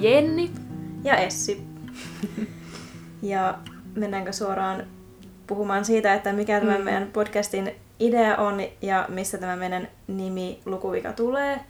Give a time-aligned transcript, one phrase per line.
[0.00, 0.50] Jenni.
[1.04, 1.62] Ja Essi.
[3.22, 3.58] ja
[3.94, 4.86] mennäänkö suoraan
[5.46, 6.84] puhumaan siitä, että mikä tämä Mm.
[6.84, 11.60] meidän podcastin idea on ja mistä tämä meidän nimi Lukuvika tulee.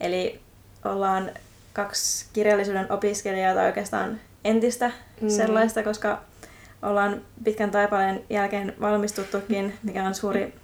[0.00, 0.40] Eli
[0.84, 1.30] ollaan
[1.72, 4.90] kaksi kirjallisuuden opiskelijaa tai oikeastaan entistä
[5.20, 5.28] Mm.
[5.28, 6.20] sellaista, koska
[6.82, 10.54] ollaan pitkän taipaleen jälkeen valmistuttukin, mikä on suuri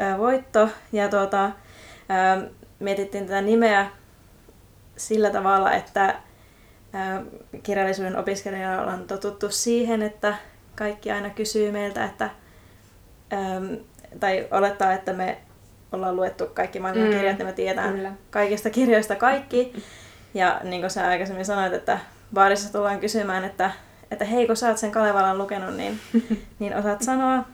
[0.00, 0.68] ö, voitto.
[0.92, 1.50] Ja tuota, ö,
[2.80, 3.90] mietittiin tätä nimeä
[4.96, 6.14] sillä tavalla, että
[7.62, 10.34] kirjallisuuden opiskelijoilla ollaan totuttu siihen, että
[10.74, 12.30] kaikki aina kysyy meiltä, että,
[14.20, 15.38] tai olettaa, että me
[15.92, 18.12] ollaan luettu kaikki maailman Mm, kirjat ja me tiedetään kyllä.
[18.30, 19.82] kaikista kirjoista kaikki.
[20.34, 21.98] Ja niin kuin sä aikaisemmin sanoit, että
[22.34, 23.70] baarissa tullaan kysymään, että,
[24.10, 26.00] että hei, kun sä oot sen Kalevalan lukenut, niin,
[26.58, 27.44] niin osaat sanoa.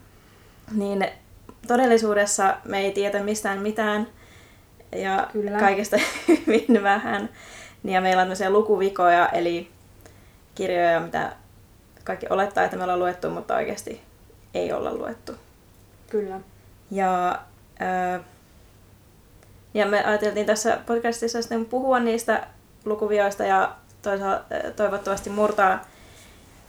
[0.75, 1.07] Niin
[1.67, 4.07] todellisuudessa me ei tiedä mistään mitään
[4.97, 5.59] ja Kyllä.
[5.59, 5.97] kaikesta
[6.29, 7.29] hyvin vähän.
[7.85, 9.71] Ja meillä on tämmöisiä lukuvikoja, eli
[10.55, 11.33] kirjoja, mitä
[12.05, 14.03] kaikki olettaa, että me ollaan luettu, mutta oikeasti
[14.55, 15.33] ei olla luettu.
[16.11, 16.41] Kyllä.
[16.91, 17.39] Ja,
[17.79, 18.21] ää,
[19.75, 22.47] ja me ajateltiin tässä podcastissa sitten puhua niistä
[22.85, 24.45] lukuvioista ja toisaalta
[24.77, 25.85] toivottavasti murtaa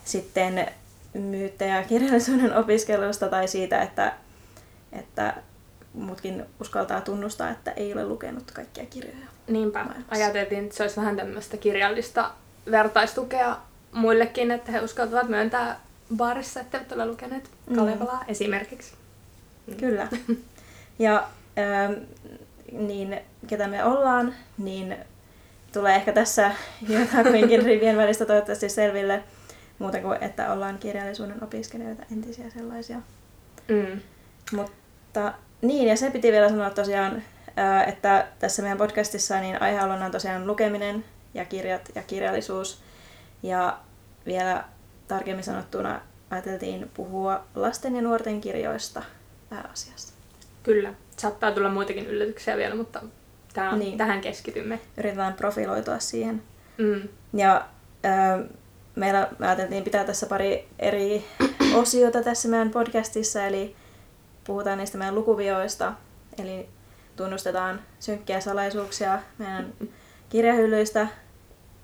[0.05, 0.71] sitten
[1.13, 4.13] myyttejä kirjallisuuden opiskelusta tai siitä, että,
[4.91, 5.33] että
[5.93, 9.27] muutkin uskaltaa tunnustaa, että ei ole lukenut kaikkia kirjoja.
[9.51, 9.83] Niinpä.
[9.83, 10.15] Maailmassa.
[10.15, 12.31] Ajateltiin, että se olisi vähän tämmöistä kirjallista
[12.71, 13.57] vertaistukea
[13.91, 15.79] muillekin, että he uskaltavat myöntää
[16.15, 17.75] baarissa, että eivät ole lukeneet Mm.
[17.75, 18.93] Kalevalaa esimerkiksi.
[19.79, 20.07] Kyllä.
[20.99, 21.91] Ja ää,
[22.71, 24.95] niin ketä me ollaan, niin
[25.73, 26.51] tulee ehkä tässä
[26.89, 29.23] jotakuinkin rivien välistä toivottavasti selville
[29.79, 32.97] muuta kuin, että ollaan kirjallisuuden opiskelijoita, entisiä sellaisia.
[33.67, 33.99] Mm.
[34.51, 37.23] Mutta niin, ja se piti vielä sanoa tosiaan,
[37.87, 42.81] että tässä meidän podcastissa niin aihealuna on tosiaan lukeminen ja kirjat ja kirjallisuus.
[43.43, 43.77] Ja
[44.25, 44.63] vielä
[45.07, 49.03] tarkemmin sanottuna ajateltiin puhua lasten ja nuorten kirjoista
[49.49, 50.13] pääasiassa.
[50.63, 50.93] Kyllä.
[51.17, 53.01] Saattaa tulla muitakin yllätyksiä vielä, mutta
[53.53, 53.97] tää, Niin.
[53.97, 54.79] tähän keskitymme.
[54.97, 56.43] Yritetään profiloitua siihen.
[56.77, 57.01] Mm.
[57.33, 57.65] Ja
[58.03, 58.39] ää,
[58.95, 61.25] meillä me ajateltiin pitää tässä pari eri
[61.75, 63.75] osiota tässä meidän podcastissa, eli
[64.43, 65.93] puhutaan niistä meidän lukuvioista,
[66.37, 66.69] eli
[67.21, 69.73] tunnustetaan synkkiä salaisuuksia meidän
[70.29, 71.07] kirjahyllyistä,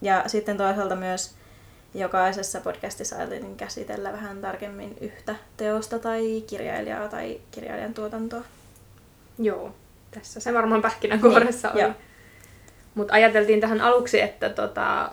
[0.02, 1.36] ja sitten toisaalta myös
[1.94, 8.42] jokaisessa podcastissa ajateltiin käsitellä vähän tarkemmin yhtä teosta tai kirjailijaa tai kirjailijan tuotantoa.
[9.40, 9.76] Joo,
[10.12, 11.94] tässä se varmaan pähkinänkuoressa Niin, oli.
[12.96, 15.12] Mutta ajateltiin tähän aluksi, että tota,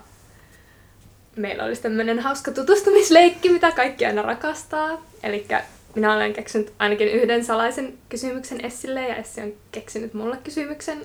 [1.37, 5.03] meillä olisi tämmöinen hauska tutustumisleikki, mitä kaikki aina rakastaa.
[5.23, 5.47] Eli
[5.95, 10.99] minä olen keksinyt ainakin yhden salaisen kysymyksen Essille ja Essi on keksinyt mulle kysymyksen.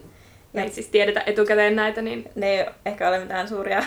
[0.53, 3.83] Me Ja- ei siis tiedetä etukäteen näitä, niin Ne ei ehkä ole mitään suuria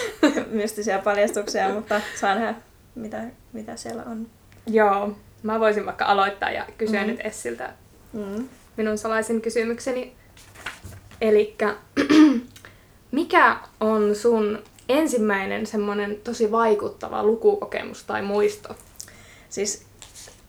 [0.50, 2.54] mystisiä paljastuksia, mutta saa nähdä,
[2.94, 4.26] mitä, mitä siellä on.
[4.66, 7.10] joo, mä voisin vaikka aloittaa ja kysyä Mhm.
[7.10, 7.72] nyt Essiltä
[8.12, 8.48] Mm.
[8.76, 10.12] minun salaisen kysymykseni.
[11.20, 11.56] Eli
[13.12, 18.76] mikä on sun ensimmäinen semmoinen tosi vaikuttava lukukokemus tai muisto?
[19.48, 19.86] Siis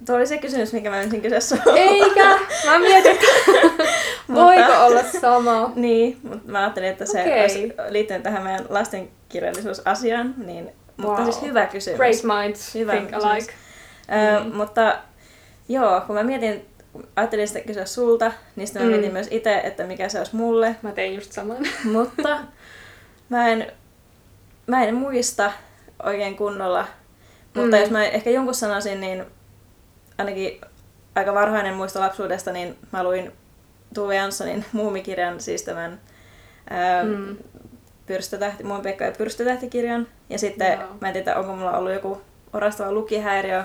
[0.05, 1.73] tuo oli se kysymys, mikä mä ensin kysyä sulta.
[1.75, 2.39] Eikä!
[2.65, 3.25] Mä mietin, että
[4.33, 5.71] voiko olla sama.
[5.75, 7.41] Niin, mutta mä ajattelin, että se Okei.
[7.41, 11.31] olisi liittynyt tähän meidän lastenkirjallisuusasiaan, niin, mutta Wow.
[11.31, 11.97] siis hyvä kysymys.
[11.97, 13.25] Great minds Hyvä think kysymys.
[13.25, 13.53] alike.
[14.11, 14.55] Ö, Mm.
[14.55, 14.97] Mutta
[15.69, 16.65] joo, kun mä mietin,
[17.15, 18.91] ajattelin sitä kysyä sulta, niin sitten mä Mm.
[18.91, 20.75] mietin myös itse, että mikä se olisi mulle.
[20.81, 21.57] Mä tein just saman.
[21.93, 22.37] Mutta
[23.29, 23.71] mä en,
[24.67, 25.51] mä en muista
[26.03, 26.87] oikein kunnolla.
[27.53, 27.81] Mutta Mm.
[27.81, 29.25] jos mä ehkä jonkun sanoisin, niin
[30.21, 30.61] ainakin
[31.15, 33.31] aika varhainen muisto lapsuudesta, niin mä luin
[33.93, 35.99] Tuve Janssonin muumikirjan, siis tämän
[36.69, 37.37] ää, Mm.
[38.05, 40.07] pyrstötähti, Muun Pekka ja pyrstötähtikirjan.
[40.29, 40.89] Ja sitten Joo.
[41.01, 42.21] mä en tiedä, onko mulla ollut joku
[42.53, 43.63] orastava lukihäiriö.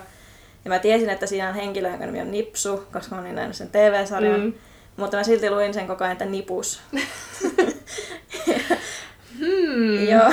[0.64, 3.56] Ja mä tiesin, että siinä on henkilö, jonka nimi on Nipsu, koska mä olin nähnyt
[3.56, 4.40] sen TV-sarjan.
[4.40, 4.52] Mm.
[4.96, 6.80] Mutta mä silti luin sen koko ajan, että Nipus.
[9.38, 10.08] Hmm.
[10.08, 10.32] Joo.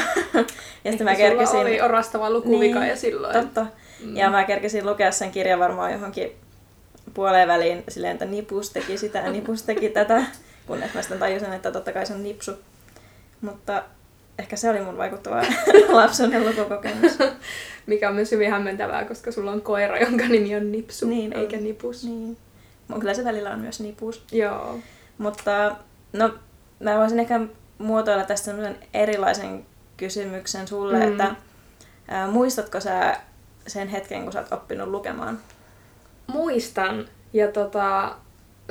[0.83, 1.59] ja sitten mä kerkesin...
[1.59, 3.33] oli orastava lukuvika Niin, ja silloin.
[3.33, 3.65] Totta.
[4.03, 4.15] Mm.
[4.17, 6.31] Ja mä kerkesin lukea sen kirjan varmaan johonkin
[7.13, 10.23] puoleen väliin silleen, että Nipus teki sitä ja Nipus teki tätä.
[10.67, 12.51] Kunnes mä sitten tajusin, että totta kai se on Nipsu.
[13.41, 13.83] Mutta
[14.39, 15.41] ehkä se oli mun vaikuttava
[15.89, 17.17] lapsuuden lukukokemus.
[17.85, 21.41] Mikä on myös hyvin hämmentävää, koska sulla on koira, jonka nimi on Nipsu, Niin on.
[21.41, 22.03] eikä Nipus.
[22.03, 22.37] Niin.
[22.87, 24.23] Mun kyllä se välillä on myös Nipus.
[24.31, 24.79] Joo.
[25.17, 25.75] Mutta
[26.13, 26.33] no,
[26.79, 27.39] mä voisin ehkä
[27.77, 29.65] muotoilla tästä sellaisen erilaisen
[29.97, 31.05] kysymyksen sulle, Mm.
[31.05, 31.11] mm.
[31.11, 31.35] että
[32.07, 33.17] ää, muistatko sä
[33.67, 35.39] sen hetken, kun sä oot oppinut lukemaan?
[36.27, 37.07] Muistan.
[37.33, 38.15] Ja tota,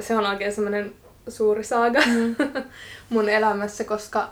[0.00, 0.94] se on oikein semmoinen
[1.28, 2.36] suuri saaga mm.
[3.10, 4.28] mun elämässä, koska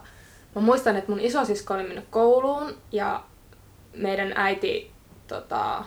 [0.54, 3.24] mä muistan, että mun isosisko oli mennyt kouluun ja
[3.96, 4.92] meidän äiti,
[5.28, 5.84] tota,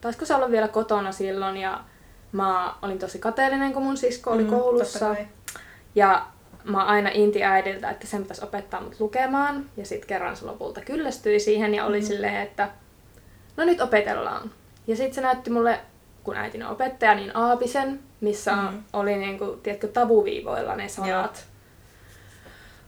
[0.00, 1.84] taisiko se olla vielä kotona silloin ja
[2.32, 5.16] mä olin tosi kateellinen, kun mun sisko oli mm, koulussa.
[5.94, 6.26] Ja
[6.64, 9.70] mä aina inti äidiltä, että sen pitäisi opettaa mut lukemaan.
[9.76, 12.06] Ja sitten kerran se lopulta kyllästyi siihen ja oli mm.
[12.06, 12.68] silleen, että
[13.60, 14.50] no nyt opetellaan.
[14.86, 15.80] Ja sitten se näytti mulle,
[16.24, 18.82] kun äitin opettaja, niin aapisen, missä mm.
[18.92, 21.46] oli niinku, tiedätkö, tabuviivoilla ne sanat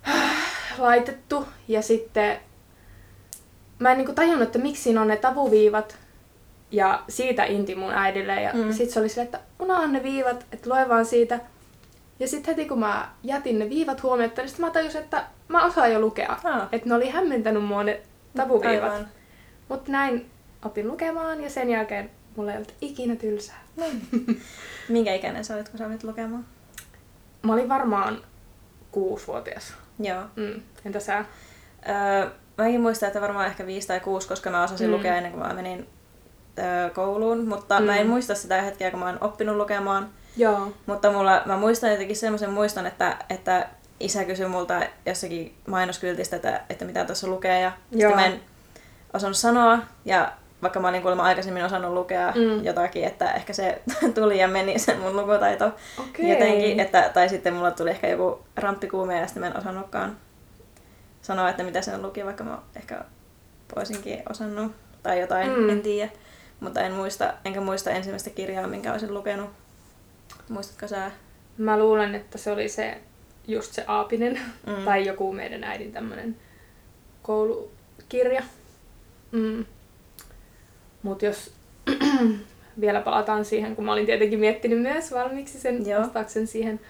[0.07, 0.17] Joo.
[0.87, 1.49] laitettu.
[1.69, 2.39] Ja sitten
[3.79, 5.97] mä en niinku tajunnut, että miksi siinä on ne tabuviivat.
[6.71, 8.43] Ja siitä inti mun äidille.
[8.43, 8.73] Ja mm.
[8.73, 11.41] sitten se oli silleen, että unohan ne viivat, että lue vaan siitä.
[12.21, 15.93] Ja sitten heti kun mä jätin ne viivat huomioon, niin mä tajusin, että mä osaan
[15.93, 16.37] jo lukea.
[16.45, 16.69] Ah.
[16.73, 18.01] Että ne oli hämmentänyt mua ne
[18.37, 18.93] tabuviivat.
[19.69, 20.32] Mutta näin
[20.65, 23.63] opin lukemaan ja sen jälkeen mulla ei ollut ikinä tylsää.
[23.77, 24.37] Mm.
[24.89, 26.47] Minkä ikäinen sä olit, kun sä olit lukemaan?
[27.43, 28.23] Mä olin varmaan
[28.93, 29.75] kuusivuotias.
[29.99, 30.23] Joo.
[30.37, 30.63] Mm.
[30.85, 31.25] Entä sä?
[31.89, 34.97] Öö, mäkin muistan, että varmaan ehkä viisi tai kuusi, koska mä osasin mm.
[34.97, 35.89] lukea ennen kuin mä menin
[36.59, 37.49] öö, kouluun.
[37.49, 37.87] Mutta mm.
[37.87, 40.11] mä en muista sitä hetkeä, kun mä oon oppinut lukemaan.
[40.37, 40.73] Joo.
[40.87, 43.69] Mutta mulla, mä muistan jotenkin semmoisen muistan, että, että
[44.01, 47.61] isä kysyi multa jossakin mainoskyltistä, että, että mitä tuossa lukee.
[47.61, 48.41] Ja sitten mä en
[49.15, 49.79] osannut sanoa.
[50.05, 50.33] Ja
[50.63, 52.65] vaikka mä olin kuulemma aikaisemmin osannut lukea mm.
[52.65, 53.83] jotakin, että ehkä se
[54.15, 55.67] tuli ja meni se mun lukutaito
[55.99, 56.27] okay.
[56.27, 56.81] jotenkin.
[56.81, 60.17] Että, tai sitten mulla tuli ehkä joku ramppikuume ja sitten mä en osannutkaan
[61.23, 63.05] sanoa, että mitä se luki, vaikka mä ehkä
[63.77, 64.73] voisinkin osannut
[65.03, 65.69] tai jotain, mm.
[65.71, 66.11] en tiedä.
[66.61, 69.51] Mutta en muista, enkä muista ensimmäistä kirjaa, minkä olisin lukenut.
[70.49, 71.11] Muistatko sä?
[71.59, 73.01] Mä luulen, että se oli se
[73.49, 74.85] just se Aapinen mm.
[74.85, 76.37] tai joku meidän äidin tämmönen
[77.23, 78.43] koulukirja.
[79.33, 79.65] Mm.
[81.03, 81.55] Mutta jos
[82.81, 86.01] vielä palataan siihen, kun mä olin tietenkin miettinyt myös valmiiksi sen Joo.
[86.01, 86.81] vastauksen siihen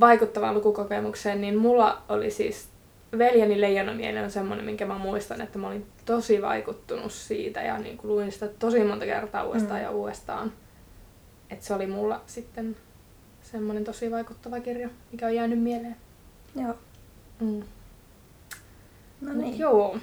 [0.00, 2.68] vaikuttavaan lukukokemukseen, niin mulla oli siis
[3.18, 7.98] veljeni Leijonamieli on semmoinen, minkä mä muistan, että mä olin tosi vaikuttunut siitä ja niin
[7.98, 9.84] kuin luin sitä tosi monta kertaa uudestaan mm.
[9.84, 10.52] ja uudestaan.
[11.50, 12.76] Että se oli mulla sitten
[13.42, 15.96] semmoinen tosi vaikuttava kirja, mikä on jäänyt mieleen.
[16.56, 16.74] Joo.
[17.40, 17.62] Mm.
[19.20, 19.46] No niin.
[19.46, 19.98] Mut joo.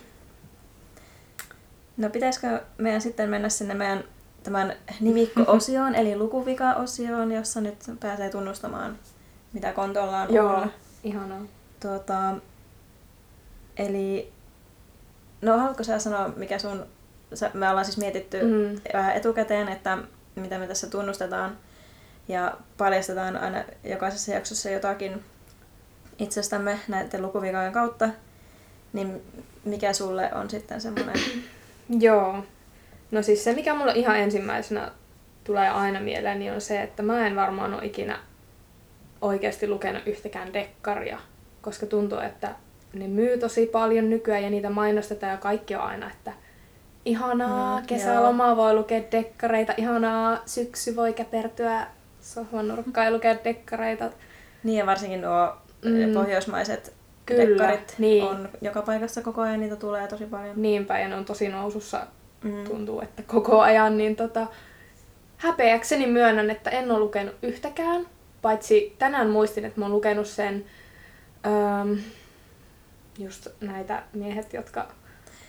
[2.02, 4.04] No pitäisikö meidän sitten mennä sinne meidän
[4.44, 9.00] tämän nimikko-osioon, eli lukuvika-osioon, jossa nyt pääsee tunnustamaan,
[9.54, 10.72] mitä kontollaan Joo, on.
[11.04, 11.42] ihanaa.
[11.80, 12.34] Tuota,
[13.78, 14.32] eli,
[15.42, 16.86] no haluatko sä sanoa, mikä sun,
[17.54, 18.82] me ollaan siis mietitty mm.
[18.94, 19.98] vähän etukäteen, että
[20.36, 21.58] mitä me tässä tunnustetaan,
[22.28, 25.24] ja paljastetaan aina jokaisessa jaksossa jotakin
[26.20, 28.10] itsestämme näiden lukuvikojen kautta,
[28.94, 29.22] niin
[29.66, 31.16] mikä sulle on sitten semmoinen
[31.90, 32.44] Joo.
[33.12, 34.92] No siis se, mikä mulle ihan ensimmäisenä
[35.44, 38.20] tulee aina mieleen, niin on se, että mä en varmaan ole ikinä
[39.22, 41.20] oikeasti lukenut yhtäkään dekkaria,
[41.62, 42.56] koska tuntuu, että
[42.94, 46.34] ne myy tosi paljon nykyään ja niitä mainostetaan ja kaikki on aina, että
[47.06, 48.56] ihanaa, mm, kesäloma joo.
[48.56, 51.88] voi lukea dekkareita, ihanaa, syksy voi käpertyä
[52.22, 54.10] sohvan nurkkaan ja lukea dekkareita.
[54.64, 56.14] Niin ja varsinkin nuo mm.
[56.14, 56.94] pohjoismaiset
[57.36, 58.24] Kyllä, niin.
[58.24, 60.62] on joka paikassa koko ajan, niitä tulee tosi paljon.
[60.62, 62.08] Niinpä, ja ne on tosi nousussa,
[62.44, 62.64] mm.
[62.64, 64.48] tuntuu, että koko ajan, niin tota,
[65.38, 68.08] häpeäkseni myönnän, että en ole lukenut yhtäkään,
[68.42, 70.66] paitsi tänään muistin, että mä oon lukenut sen
[71.46, 71.94] ähm,
[73.20, 74.88] just näitä miehet, jotka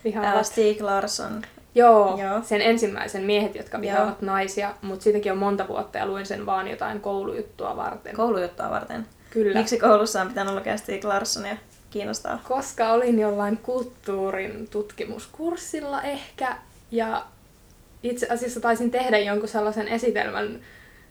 [0.04, 0.46] vihaavat...
[0.46, 1.42] Stieg Larsson.
[1.74, 4.32] Joo, Joo, sen ensimmäisen miehet, jotka vihaavat Joo.
[4.32, 8.16] naisia, mutta siitäkin on monta vuotta ja luin sen vaan jotain koulujuttua varten.
[8.16, 9.06] Koulujuttua varten?
[9.30, 9.58] Kyllä.
[9.58, 11.56] Miksi koulussa on pitänyt lukea Stieg Larssonia?
[11.92, 12.42] Kiinnostaa.
[12.48, 16.56] Koska olin jollain kulttuurin tutkimuskurssilla ehkä,
[16.90, 17.26] ja
[18.02, 20.60] itse asiassa taisin tehdä jonkun sellaisen esitelmän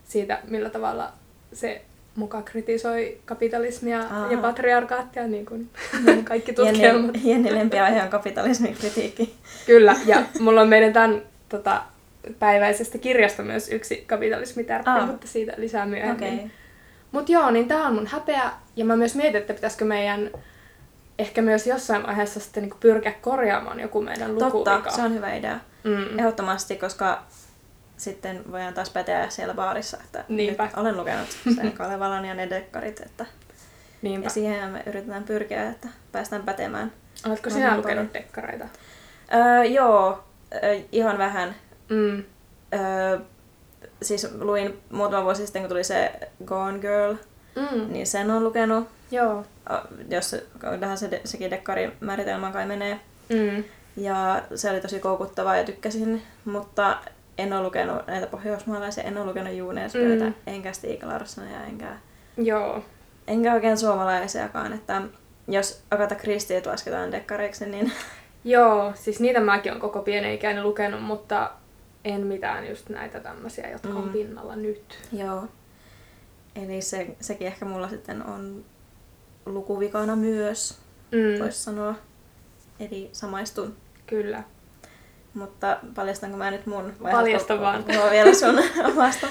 [0.04, 1.14] siitä, millä tavalla
[1.54, 1.82] se
[2.16, 4.32] muka kritisoi kapitalismia Aa.
[4.32, 5.70] ja patriarkaattia, niin kuin
[6.06, 6.26] niin.
[6.32, 7.16] kaikki tutkielmat.
[7.24, 9.36] Jenni lempiaihe on kapitalismin kritiikki.
[9.66, 11.82] Kyllä, ja mulla on meidän tämän tota,
[12.40, 16.34] päiväisestä kirjasta myös yksi kapitalismitärppi, mutta siitä lisää myöhemmin.
[16.34, 16.50] Okay.
[17.12, 20.32] Mutta joo, niin tämä on mun häpeä, ja mä myös mietin, että pitäisikö meidän
[21.22, 24.72] ehkä myös jossain vaiheessa sitten niin pyrkiä korjaamaan joku meidän lukuvika.
[24.76, 25.60] Totta, se on hyvä idea.
[25.84, 26.20] Mm.
[26.20, 27.24] Ehdottomasti, koska
[27.98, 30.66] sitten voidaan taas päteä siellä baarissa, että Niinpä.
[30.66, 33.26] nyt olen lukenut sen Kalevalan ja ne dekkarit, että
[34.02, 34.26] Niinpä.
[34.26, 36.92] ja siihen me yritetään pyrkiä, että päästään pätemään.
[37.28, 38.66] Oletko sinä lukenut dekkareita?
[39.34, 40.24] Öö, joo,
[40.64, 41.56] öö, ihan vähän.
[41.90, 42.24] Mm.
[42.74, 43.20] Öö,
[44.02, 46.12] siis luin muutama vuosi sitten, kun tuli se
[46.46, 47.14] Gone Girl,
[47.56, 47.94] mm.
[47.94, 48.88] niin sen on lukenut.
[49.12, 49.46] Joo.
[50.10, 50.36] Jos
[50.80, 53.00] tähän se, sekin dekkari määritelmä kai menee.
[53.30, 53.64] Mm.
[53.98, 56.98] Ja se oli tosi koukuttavaa ja tykkäsin, mutta
[57.38, 60.34] en ole lukenut näitä pohjoismaalaisia, en ole lukenut Juuneespeitä, Mm.
[60.48, 61.88] enkä Stieg Larssonia, enkä,
[62.38, 62.84] Joo.
[63.28, 64.74] enkä oikein suomalaisiakaan.
[64.74, 65.02] Että
[65.48, 67.92] jos Agatha Christie lasketaan dekkareiksi, niin
[68.44, 71.52] Joo, siis niitä mäkin on koko pienen ikäinen lukenut, mutta
[72.06, 74.12] en mitään just näitä tämmöisiä, jotka on Mm.
[74.12, 74.98] pinnalla nyt.
[75.12, 75.44] joo.
[76.56, 78.66] Eli se, sekin ehkä mulla sitten on
[79.46, 80.78] lukuvikana myös,
[81.12, 81.96] Mm, voisi sanoa.
[82.80, 83.76] Eli samaistun.
[84.08, 84.44] Kyllä.
[85.34, 86.94] Mutta paljastanko mä nyt mun?
[87.04, 87.84] vai Paljasta vaan.
[87.84, 88.60] puhua vielä sun
[88.92, 89.28] omasta?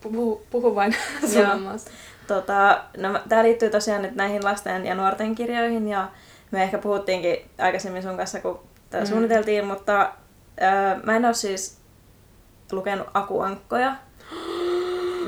[0.00, 0.96] Puhu, puhu vain
[1.32, 1.90] sun omasta.
[2.26, 6.08] Tota, no, tämä liittyy tosiaan nyt näihin lasten ja nuorten kirjoihin ja
[6.50, 8.60] me ehkä puhuttiinkin aikaisemmin sun kanssa, kun
[8.90, 9.08] tätä Mm.
[9.08, 10.12] suunniteltiin, mutta
[10.60, 11.78] ää, mä en ole siis
[12.72, 13.96] lukenut akuankkoja.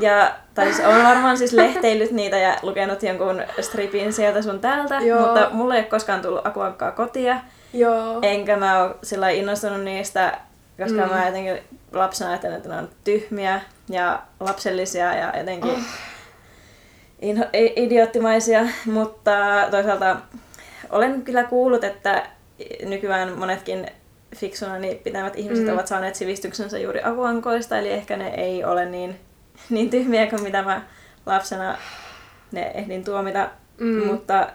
[0.01, 4.99] Ja, tai siis olen varmaan siis lehteillyt niitä ja lukenut jonkun stripin sieltä sun täältä,
[5.01, 5.21] Joo.
[5.21, 7.37] mutta mulle ei ole koskaan tullut akuankkaa kotia.
[7.73, 8.19] Joo.
[8.23, 10.39] Enkä mä ole sillä innostunut niistä,
[10.83, 11.11] koska Mm.
[11.13, 11.59] mä jotenkin
[11.93, 15.79] lapsena ajattelin, että ne on tyhmiä ja lapsellisia ja jotenkin Oh.
[17.23, 19.31] inho- i- idioottimaisia, mutta
[19.71, 20.17] toisaalta
[20.91, 22.23] olen kyllä kuullut, että
[22.87, 23.87] nykyään monetkin
[24.37, 25.73] fiksuna niin pitävät ihmiset Mm.
[25.73, 29.21] ovat saaneet sivistyksensä juuri avuankoista, eli ehkä ne ei ole niin,
[29.71, 30.83] niin tyhmiä kuin mitä mä
[31.27, 31.79] lapsena
[32.53, 33.51] ne ehdin tuomita,
[33.81, 34.07] Mm.
[34.07, 34.49] mutta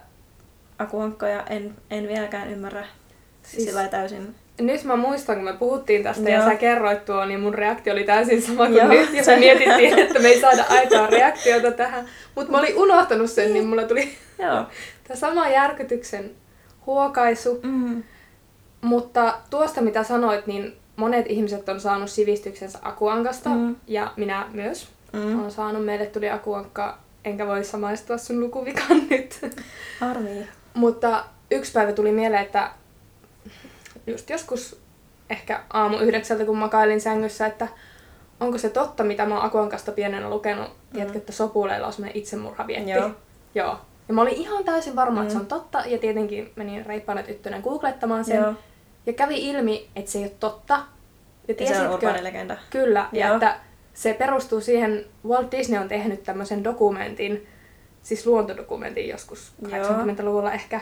[0.79, 3.63] akuankkoja en, en vieläkään ymmärrä Siis- siis...
[3.65, 4.36] sillä täysin.
[4.62, 6.45] Nyt mä muistan, kun me puhuttiin tästä ja Joo.
[6.50, 8.88] sä kerroit tuo, niin mun reaktio oli täysin sama kuin Joo.
[8.88, 9.13] nyt.
[9.13, 12.05] Ja me mietittiin, että me ei saada aitoa reaktiota tähän.
[12.36, 14.65] Mutta mä olin unohtanut sen, niin mulla tuli Joo.
[15.07, 16.31] tämä sama järkytyksen
[16.86, 17.60] huokaisu.
[17.63, 18.03] Mm.
[18.81, 23.50] Mutta tuosta mitä sanoit, niin monet ihmiset on saanut sivistyksensä Akuankasta.
[23.50, 23.75] Mm.
[23.88, 25.39] Ja minä myös Mm.
[25.39, 25.86] olen saanut.
[25.86, 29.55] Meille tuli Akuankka, enkä voi samaistua sun lukuvikaan nyt.
[30.00, 30.48] Harmi.
[30.74, 32.72] Mutta yksi päivä tuli mieleen, että
[34.08, 34.82] just joskus
[35.29, 37.67] ehkä aamu yhdeksältä, kun makailin sängyssä, että
[38.39, 40.74] onko se totta, mitä mä oon Akuankasta pienenä lukenut, mm.
[40.93, 42.89] tiedätkö, että sopuleilla on semmoinen itsemurhavietti.
[42.91, 43.12] Joo.
[43.55, 43.79] Joo.
[44.08, 45.48] Ja mä olin ihan täysin varma, että se on Mm.
[45.48, 48.36] totta, ja tietenkin menin reippaana tyttönä googlettamaan sen.
[48.41, 48.53] Joo.
[49.05, 50.74] Ja kävi ilmi, että se ei ole totta.
[51.48, 52.58] Ja Ja se on tiesitkö, legenda.
[52.70, 53.34] Kyllä, ja Joo.
[53.36, 53.55] että
[53.93, 57.47] se perustuu siihen, Walt Disney on tehnyt tämmöisen dokumentin,
[58.03, 59.83] siis luontodokumentin joskus Joo.
[59.83, 60.81] 80-luvulla ehkä,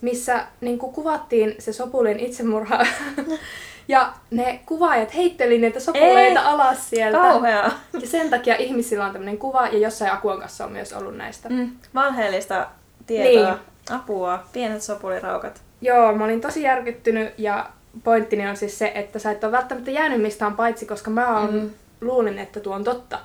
[0.00, 2.86] missä niin kuin kuvattiin se Sopulin itsemurha.
[3.88, 6.46] ja ne kuvaajat heitteli niitä sopuleita Ei.
[6.46, 7.18] alas sieltä.
[7.18, 7.70] Kauheaa.
[8.00, 11.48] Ja sen takia ihmisillä on tämmöinen kuva, ja jossain Akuan kanssa on myös ollut näistä.
[11.48, 11.70] Mm.
[11.94, 12.66] Valheellista
[13.06, 13.50] tietoa.
[13.50, 13.60] Niin.
[13.90, 14.44] Apua.
[14.52, 15.62] Pienet sopuliraukat.
[15.80, 17.70] Joo, mä olin tosi järkyttynyt, ja
[18.04, 21.54] pointtini on siis se, että sä et ole välttämättä jäänyt mistään paitsi, koska mä on,
[21.54, 21.70] Mm.
[22.02, 23.18] Luulin, että tuo on totta.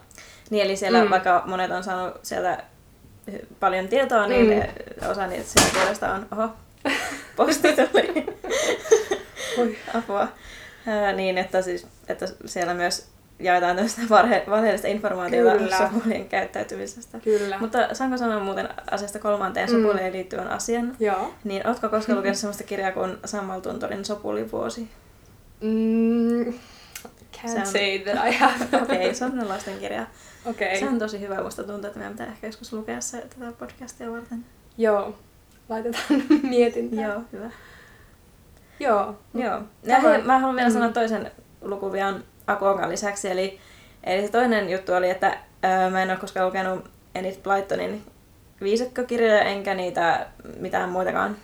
[0.50, 1.06] Niin, eli siellä Mm.
[1.06, 1.10] mm.
[1.12, 2.64] vaikka monet on saanut sieltä
[3.32, 5.04] hy- paljon tietoa, niin Mm.
[5.06, 5.12] mm.
[5.12, 6.50] osa niitä siellä puolesta on, oho,
[7.36, 8.26] posti tuli.
[9.94, 10.28] Apua.
[10.88, 13.08] Ää, niin, että, siis, että siellä myös
[13.40, 14.02] jaetaan tämmöistä
[14.50, 15.90] valheellista informaatiota Kyllä.
[16.30, 17.20] käyttäytymisestä.
[17.20, 17.58] Kyllä.
[17.60, 19.76] Mutta saanko sanoa muuten asiasta kolmanteen Mm.
[19.84, 20.96] sopuliin liittyvän asian?
[21.00, 21.34] Joo.
[21.44, 24.88] Niin, ootko koskaan lukenut sellaista kirjaa kuin Sammal Tuntorin sopulivuosi?
[25.62, 26.54] Mm,
[27.44, 28.66] can't Se on- say that I have.
[28.84, 30.06] Okei, okay, se on sellainen lastenkirja.
[30.46, 30.80] Okei.
[30.80, 34.12] Se on tosi hyvä, musta tuntuu, että meidän pitää ehkä joskus lukea se tätä podcastia
[34.12, 34.46] varten.
[34.78, 35.16] Joo.
[35.70, 37.10] Laitetaan mietintään.
[37.10, 37.50] Joo, hyvä.
[38.80, 39.16] Joo.
[39.34, 39.62] Joo.
[39.88, 40.74] Tämä- hei, mä haluan vielä mm.
[40.74, 43.30] sanoa toisen lukuvian Akuonkan lisäksi.
[43.32, 43.60] Eli,
[44.04, 48.04] eli se toinen juttu oli, että ää, mä en ole koskaan lukenut Enid Blytonin
[48.62, 50.28] viisakkokirjoja, enkä niitä
[50.60, 51.38] mitään muitakaan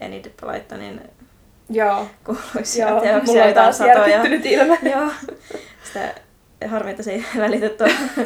[0.00, 1.00] Enid Blytonin
[1.70, 2.06] Joo.
[2.24, 3.00] kuuluisia Joo.
[3.00, 3.34] teoksia.
[3.34, 4.22] Mulla on taas satoja.
[4.44, 4.78] ilme.
[4.94, 5.10] Joo.
[5.84, 6.14] Sitä
[6.66, 7.70] harmi, että se ei välity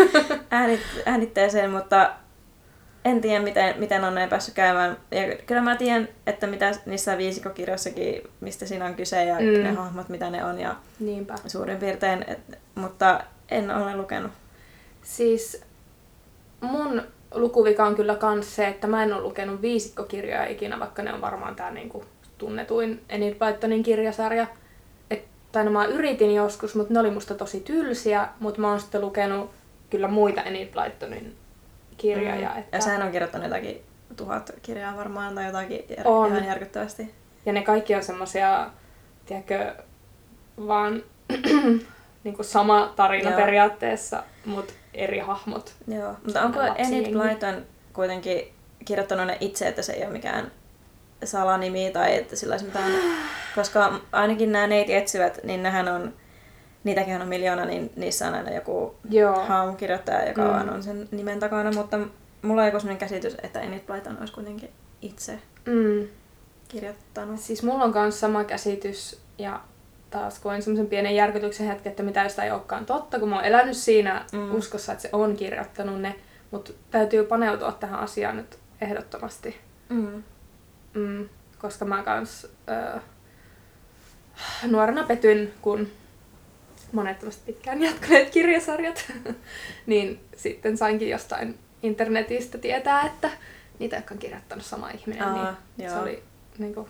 [0.51, 2.11] äänit, äänitteeseen, mutta
[3.05, 4.97] en tiedä, miten, miten on näin päässyt käymään.
[5.11, 9.63] Ja kyllä mä tiedän, että mitä niissä viisikokirjoissakin, mistä siinä on kyse ja mm.
[9.63, 11.35] ne hahmot, mitä ne on ja Niinpä.
[11.47, 14.33] suurin piirtein, et, mutta en ole lukenut.
[15.03, 15.65] Siis
[16.61, 17.03] mun
[17.35, 21.21] lukuvika on kyllä kans se, että mä en ole lukenut viisikkokirjoja ikinä, vaikka ne on
[21.21, 22.05] varmaan tää niinku
[22.41, 24.47] tunnetuin Enid Blytonin kirjasarja.
[25.11, 28.81] Et, tai no mä yritin joskus, mutta ne oli musta tosi tylsiä, mutta mä oon
[28.81, 29.51] sitten lukenut
[29.91, 31.37] kyllä muita Enid Blytonin
[31.97, 32.51] kirjoja.
[32.51, 32.59] Mm.
[32.59, 32.77] Että...
[32.77, 33.83] Ja sehän on kirjoittanut jotakin
[34.17, 36.29] tuhat kirjaa varmaan tai jotakin jär, On.
[36.29, 37.15] ihan järkyttävästi.
[37.47, 38.71] Ja ne kaikki on semmosia,
[39.27, 39.75] tiedätkö,
[40.67, 41.03] vaan
[42.25, 43.41] niinku sama tarina Joo.
[43.41, 45.75] periaatteessa, mutta eri hahmot.
[45.89, 46.61] Joo, mutta onko.
[46.77, 48.53] Enid Blyton kuitenkin
[48.85, 50.51] kirjoittanut ne itse, että se ei ole mikään
[51.25, 52.93] salanimi tai että sillä olisi mitään...
[53.55, 56.15] Koska ainakin nämä neiti etsivät, niin nehän on...
[56.85, 59.45] Niitäkin on miljoona, niin niissä on aina joku Joo.
[59.45, 60.49] haamukirjoittaja, joka Mm.
[60.49, 61.99] vaan on sen nimen takana, mutta
[62.43, 64.71] mulla on joku sellainen käsitys, että Enid Blyton olisi kuitenkin
[65.03, 66.09] itse Mm.
[66.69, 67.41] kirjoittanut.
[67.41, 69.61] Siis mulla on myös sama käsitys ja
[70.11, 73.37] taas koin semmoisen pienen järkytyksen hetken, että mitä jos tämä ei olekaan totta, kun mä
[73.37, 74.55] oon elänyt siinä mm.
[74.55, 76.15] uskossa, että se on kirjoittanut ne,
[76.51, 79.57] mutta täytyy paneutua tähän asiaan nyt ehdottomasti.
[79.89, 80.23] Mm.
[80.95, 81.29] Mm,
[81.59, 83.03] koska mä kans äh,
[84.65, 85.89] nuorena petyn, kun
[86.93, 89.13] monet pitkään jatkuneet kirjasarjat,
[89.87, 93.31] niin sitten sainkin jostain internetistä tietää, että
[93.79, 95.95] niitä, jotka on kirjoittanut sama ihminen, Aa, niin joo.
[95.95, 96.23] se oli
[96.59, 96.89] niin kuin,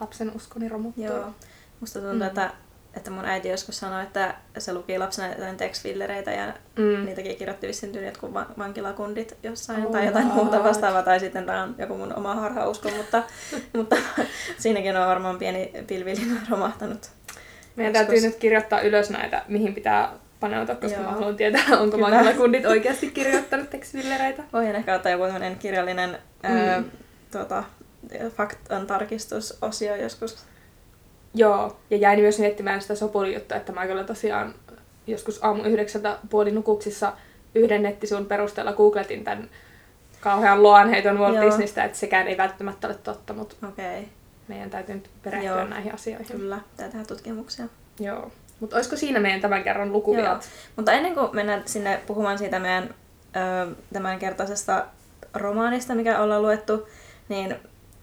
[0.00, 1.04] lapsen uskoni romuttua.
[1.04, 1.34] Joo.
[1.80, 2.22] Musta tuntuu, mm.
[2.22, 2.50] että,
[2.96, 7.06] että mun äiti joskus sanoi, että se luki lapsena jotain tekstfillereitä ja mm.
[7.06, 10.34] niitäkin kirjoitti vissiin tyyli jotkut vankilakundit jossain oh, tai jotain God.
[10.34, 13.22] muuta vastaavaa, tai sitten tämä on joku mun oma harhausko, mutta,
[13.76, 13.96] mutta
[14.58, 17.10] siinäkin on varmaan pieni pilvillinen romahtanut.
[17.76, 18.06] Meidän joskus.
[18.06, 21.10] täytyy nyt kirjoittaa ylös näitä, mihin pitää paneutua, koska Joo.
[21.10, 24.42] mä haluan tietää, onko vankilakundit oikeasti kirjoittanut tekstfillereitä.
[24.52, 25.24] Voin ehkä ottaa joku
[25.58, 26.56] kirjallinen mm.
[26.56, 26.82] ää,
[27.32, 27.64] tuota,
[28.36, 30.46] faktan tarkistusosio joskus.
[31.34, 34.54] Joo, ja jäin myös miettimään sitä sopulijutta, että mä kyllä tosiaan
[35.06, 37.12] joskus aamu yhdeksältä puoli nukuksissa
[37.54, 39.50] yhden nettisivuun perusteella googletin tämän
[40.20, 41.46] kauhean loanheiton Walt Joo.
[41.46, 44.02] Disneystä, että sekään ei välttämättä ole totta, mutta okay.
[44.48, 45.64] meidän täytyy nyt perehtyä Joo.
[45.64, 46.26] näihin asioihin.
[46.26, 47.66] Kyllä, täytyy tehdä tutkimuksia.
[48.00, 48.30] Joo.
[48.60, 50.48] Mutta olisiko siinä meidän tämän kerran lukuviat?
[50.76, 52.94] Mutta ennen kuin mennään sinne puhumaan siitä meidän
[53.36, 54.86] ö, tämän kertaisesta
[55.34, 56.88] romaanista, mikä ollaan luettu,
[57.28, 57.56] niin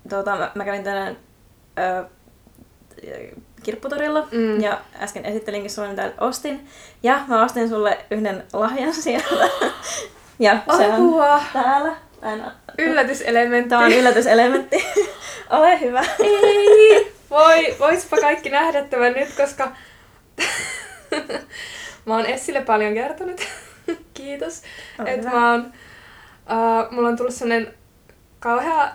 [0.09, 1.17] tuota, mä, mä kävin tänään
[1.79, 2.05] ö,
[3.63, 4.61] kirpputorilla mm.
[4.61, 6.67] ja äsken esittelinkin sulle, mitä ostin.
[7.03, 9.49] Ja mä ostin sulle yhden lahjan sieltä.
[10.39, 11.95] ja se on täällä.
[12.21, 12.51] Tän...
[12.77, 13.69] Yllätyselementti.
[13.69, 14.85] Tämä on yllätyselementti.
[15.49, 16.03] Ole hyvä.
[16.19, 17.13] Ei.
[17.29, 19.71] Voi, voispa kaikki nähdä tämän nyt, koska
[22.05, 23.41] mä oon Essille paljon kertonut.
[24.13, 24.61] Kiitos.
[25.05, 27.73] että mä oon, uh, mulla on tullut sellainen
[28.39, 28.91] kauhea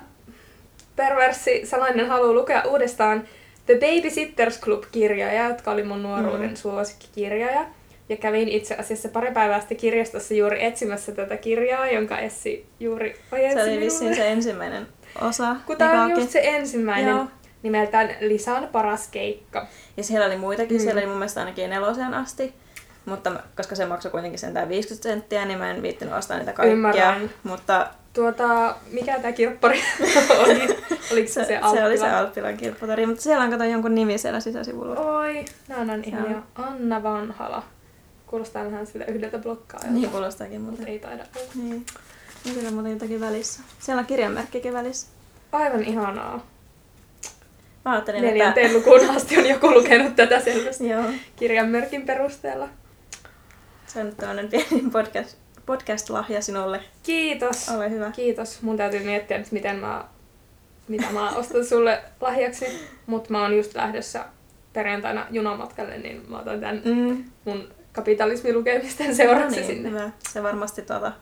[0.96, 3.28] perversi salainen halu lukea uudestaan
[3.68, 6.56] The Babysitters Club-kirjoja, jotka oli mun nuoruuden mm.
[6.56, 7.66] suosikkikirjoja.
[8.08, 13.16] Ja kävin itse asiassa pari päivää sitten kirjastossa juuri etsimässä tätä kirjaa, jonka Essi juuri
[13.32, 14.86] ojensi Se oli vissiin se ensimmäinen
[15.20, 15.56] osa.
[15.66, 17.16] Kun tämä on just se ensimmäinen.
[17.16, 17.26] Joo.
[17.62, 19.66] Nimeltään Lisan paras keikka.
[19.96, 20.82] Ja siellä oli muitakin, mm.
[20.82, 22.54] siellä oli mun mielestä ainakin neloseen asti.
[23.04, 26.72] Mutta koska se maksoi kuitenkin sentään 50 senttiä, niin mä en viittinyt ostaa niitä kaikkia.
[26.72, 27.30] Ymmärrän.
[27.42, 27.86] Mutta
[28.18, 29.82] Tuota, mikä tämä kirppari
[30.44, 30.76] oli?
[31.12, 34.18] Oliko se, se, se Se oli se Alppilan kirppatori, mutta siellä on kato jonkun nimi
[34.18, 35.00] siellä sisäsivulla.
[35.00, 37.62] Oi, nämä on ihan Anna Vanhala.
[38.26, 39.92] Kuulostaa vähän siltä yhdeltä blokkaajalta.
[39.92, 41.50] Niin kuulostaakin, mutta ei taida olla.
[41.54, 41.86] Niin.
[42.44, 43.62] Siellä on muuten jotakin välissä.
[43.78, 45.06] Siellä on kirjanmerkkikin välissä.
[45.52, 46.46] Aivan ihanaa.
[47.84, 48.78] Mä ajattelin, Neljänteen että...
[48.78, 51.04] lukuun asti on joku lukenut tätä selvästi Joo.
[51.36, 52.68] kirjanmerkin perusteella.
[53.86, 55.36] Se on nyt tämmöinen pieni podcast,
[55.68, 56.80] podcast-lahja sinulle.
[57.02, 57.68] Kiitos.
[57.68, 58.10] Ole hyvä.
[58.10, 58.62] Kiitos.
[58.62, 60.04] Mun täytyy miettiä nyt, miten mä,
[60.88, 62.66] mitä mä ostan sulle lahjaksi.
[63.06, 64.24] Mutta mä oon just lähdössä
[64.72, 67.24] perjantaina junamatkalle, niin mä otan tämän mm.
[67.44, 69.90] mun kapitalismilukemisten seuraksi no niin, sinne.
[69.90, 70.10] Hyvä.
[70.28, 71.12] Se varmasti tuota,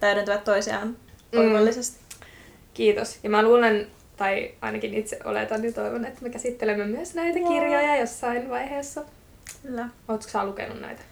[0.00, 0.96] täydentävät toisiaan
[1.32, 1.38] mm.
[1.38, 2.00] oivallisesti.
[2.74, 3.18] Kiitos.
[3.22, 7.48] Ja mä luulen, tai ainakin itse oletan ja toivon, että me käsittelemme myös näitä wow.
[7.48, 9.04] kirjoja jossain vaiheessa.
[9.62, 9.88] Kyllä.
[10.08, 11.02] Oletko sä lukenut näitä?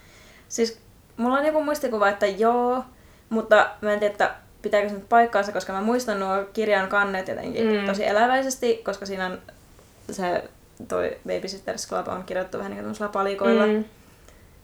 [0.49, 0.81] Siis
[1.21, 2.85] mulla on joku muistikuva, että joo,
[3.29, 7.29] mutta mä en tiedä, että pitääkö se nyt paikkaansa, koska mä muistan nuo kirjan kannet
[7.29, 7.87] jotenkin mm.
[7.87, 9.39] tosi eläväisesti, koska siinä on
[10.11, 10.45] se
[10.89, 13.67] toi Babysitters Club on kirjoittu vähän niin kuin palikoilla.
[13.67, 13.85] Mm.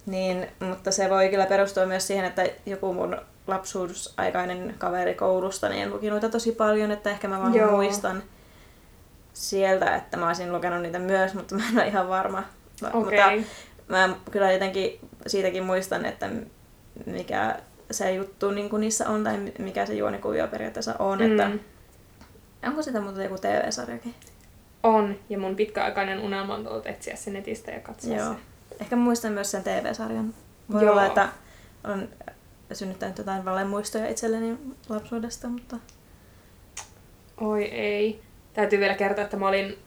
[0.06, 3.16] Niin, mutta se voi kyllä perustua myös siihen, että joku mun
[3.46, 7.70] lapsuusaikainen kaveri koulusta niin luki noita tosi paljon, että ehkä mä vaan Joo.
[7.70, 8.22] muistan
[9.32, 12.42] sieltä, että mä olisin lukenut niitä myös, mutta mä en ole ihan varma.
[12.92, 13.00] Okay.
[13.00, 13.50] Mutta
[13.88, 16.30] mä kyllä jotenkin siitäkin muistan, että
[17.06, 17.58] mikä
[17.90, 21.18] se juttu niin kuin niissä on tai mikä se juonikuvio periaatteessa on.
[21.18, 21.30] Mm.
[21.30, 21.50] Että
[22.66, 24.14] onko sitä muuta joku TV-sarjakin?
[24.82, 28.34] On, ja mun pitkäaikainen unelma on ollut etsiä sen netistä ja katsoa Joo.
[28.34, 28.38] se.
[28.80, 30.34] Ehkä muistan myös sen TV-sarjan.
[30.72, 30.92] Voi Joo.
[30.92, 31.28] olla, että
[31.84, 32.08] on
[32.72, 35.76] synnyttänyt jotain valemuistoja itselleni lapsuudesta, mutta...
[37.40, 38.22] Oi ei.
[38.54, 39.78] Täytyy vielä kertoa, että mä olin,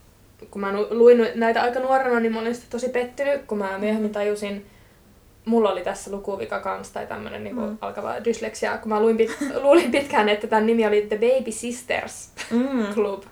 [0.52, 4.66] kun mä luin näitä aika nuorena, niin mä olin tosi pettynyt, kun mä myöhemmin tajusin,
[5.46, 7.78] mulla oli tässä lukuvika kanssa tai tämmönen niinku mm.
[7.82, 12.32] alkava dysleksia, kun mä luin pit- luulin pitkään, että tämän nimi oli The Baby Sisters
[12.52, 12.86] mm.
[12.96, 13.24] Club.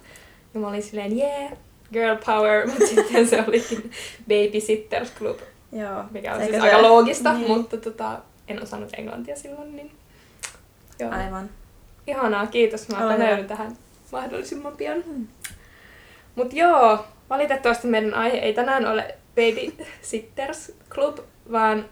[0.53, 1.51] Ja mä olin silleen, yeah,
[1.93, 3.91] girl power, mutta sitten se olikin
[4.21, 5.37] Baby Sitters Club.
[5.71, 6.03] Joo.
[6.11, 6.69] Mikä on Eikä siis se...
[6.69, 7.47] aika loogista, niin.
[7.51, 9.91] mutta tota, en osannut englantia silloin, niin
[10.99, 11.11] joo.
[11.11, 11.49] Aivan.
[12.07, 12.89] Ihanaa, kiitos.
[12.89, 13.77] Mä otan tähän
[14.11, 15.03] mahdollisimman pian.
[15.05, 15.27] Mm.
[16.37, 21.17] Mut joo, valitettavasti meidän aihe ei tänään ole Baby Sitters Club,
[21.51, 21.85] vaan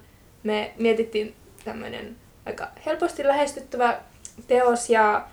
[0.44, 4.00] me mietittiin tämmöinen aika helposti lähestyttävä
[4.48, 5.28] teos ja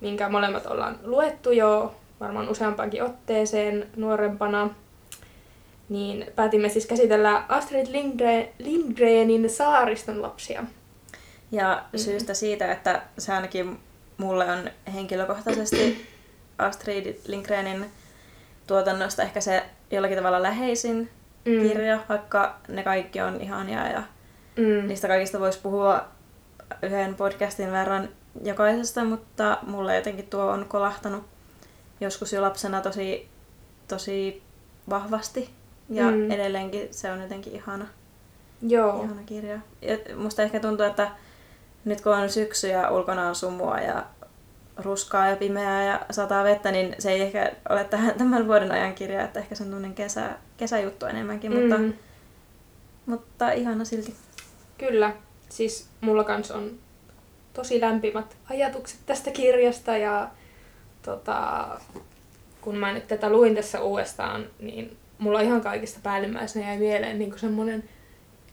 [0.00, 4.70] minkä molemmat ollaan luettu jo varmaan useampaankin otteeseen nuorempana,
[5.88, 10.64] niin päätimme siis käsitellä Astrid Lindgren, Lindgrenin saariston lapsia.
[11.52, 13.78] Ja syystä siitä, että se ainakin
[14.16, 16.06] mulle on henkilökohtaisesti
[16.58, 17.86] Astrid Lindgrenin
[18.66, 21.10] tuotannosta ehkä se jollakin tavalla läheisin
[21.44, 21.68] mm.
[21.68, 24.02] kirja, vaikka ne kaikki on ihania ja
[24.56, 24.88] mm.
[24.88, 26.04] niistä kaikista voisi puhua
[26.82, 28.08] yhden podcastin verran
[28.44, 31.24] jokaisesta, mutta mulle jotenkin tuo on kolahtanut
[32.00, 33.28] joskus jo lapsena tosi,
[33.88, 34.42] tosi
[34.90, 35.50] vahvasti.
[35.88, 36.30] Ja mm.
[36.30, 37.86] edelleenkin se on jotenkin ihana,
[38.62, 39.04] Joo.
[39.04, 39.58] ihana kirja.
[39.82, 41.10] Ja musta ehkä tuntuu, että
[41.84, 44.04] nyt kun on syksy ja ulkona on sumua ja
[44.76, 48.94] ruskaa ja pimeää ja sataa vettä, niin se ei ehkä ole tähän, tämän vuoden ajan
[48.94, 51.60] kirja, että ehkä se on tunnen kesä, kesäjuttu enemmänkin, mm.
[51.60, 51.80] mutta,
[53.06, 54.14] mutta ihana silti.
[54.78, 55.12] Kyllä,
[55.48, 56.70] siis mulla kans on
[57.52, 60.30] tosi lämpimät ajatukset tästä kirjasta ja
[61.02, 61.68] tota,
[62.60, 67.38] kun mä nyt tätä luin tässä uudestaan, niin mulla ihan kaikista päällimmäisenä jäi mieleen niin
[67.38, 67.84] semmoinen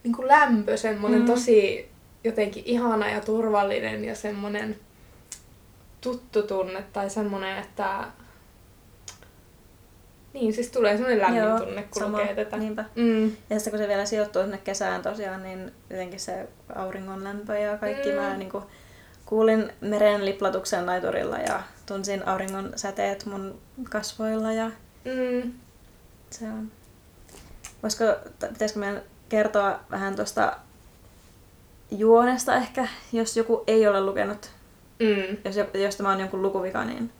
[0.04, 1.26] niin lämpö, semmoinen mm.
[1.26, 1.90] tosi
[2.24, 4.76] jotenkin ihana ja turvallinen ja semmoinen
[6.02, 8.06] tuttu tunne tai semmoinen, että
[10.34, 12.58] niin, siis tulee semmoinen lämmin Joo, tunne, kun sama, lukee tätä.
[12.58, 12.86] Niinpä.
[12.96, 13.26] Mm.
[13.26, 17.78] Ja sitten kun se vielä sijoittuu sinne kesään tosiaan, niin jotenkin se auringon lämpö ja
[17.78, 18.10] kaikki.
[18.10, 18.16] Mm.
[18.16, 18.64] Mä niin kuin,
[19.26, 23.60] kuulin meren liplatuksen laiturilla ja tunsin auringon säteet mun
[23.90, 24.72] kasvoilla ja
[25.06, 25.54] mm.
[26.30, 26.72] se on...
[27.84, 28.04] Voisiko,
[28.40, 30.58] pitäisikö meidän kertoa vähän tuosta
[31.92, 34.52] juonesta ehkä, jos joku ei ole lukenut,
[35.00, 35.38] mm.
[35.46, 37.12] jos, jos tämä on jonkun lukuvika, niin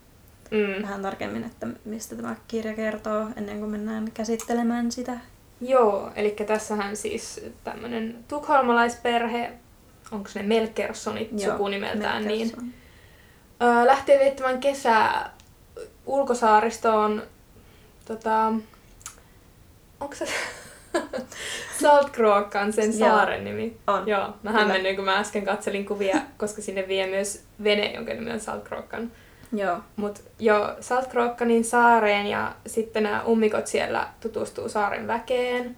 [0.52, 0.82] mm.
[0.82, 5.18] vähän tarkemmin, että mistä tämä kirja kertoo ennen kuin mennään käsittelemään sitä.
[5.62, 9.52] Joo, eli tässähän siis tämmöinen tukholmalaisperhe,
[10.12, 12.64] onko ne Melkersonit Joo, sukunimeltään, Melkerson.
[12.64, 12.74] niin
[13.62, 15.34] ö, lähtee viettämään kesää
[16.06, 17.24] ulkosaaristoon,
[18.06, 18.54] tota,
[20.00, 20.26] onko se
[21.82, 23.78] Saltkrookka sen saaren nimi.
[23.88, 24.08] On.
[24.08, 28.32] Joo, mä hämmennyin, kun mä äsken katselin kuvia, koska sinne vie myös vene, jonka nimi
[28.32, 29.12] on Saltkrookkan.
[29.54, 29.78] Joo.
[29.96, 35.76] Mut jo Saltkrookkanin saareen ja sitten nämä ummikot siellä tutustuu saaren väkeen.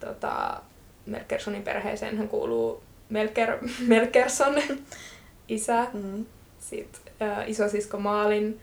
[0.00, 0.60] Tota,
[1.06, 4.54] Melkersonin perheeseen hän kuuluu Melker, Melkerson,
[5.48, 6.26] isä, mm.
[6.58, 8.60] sitten äh, isosisko Maalin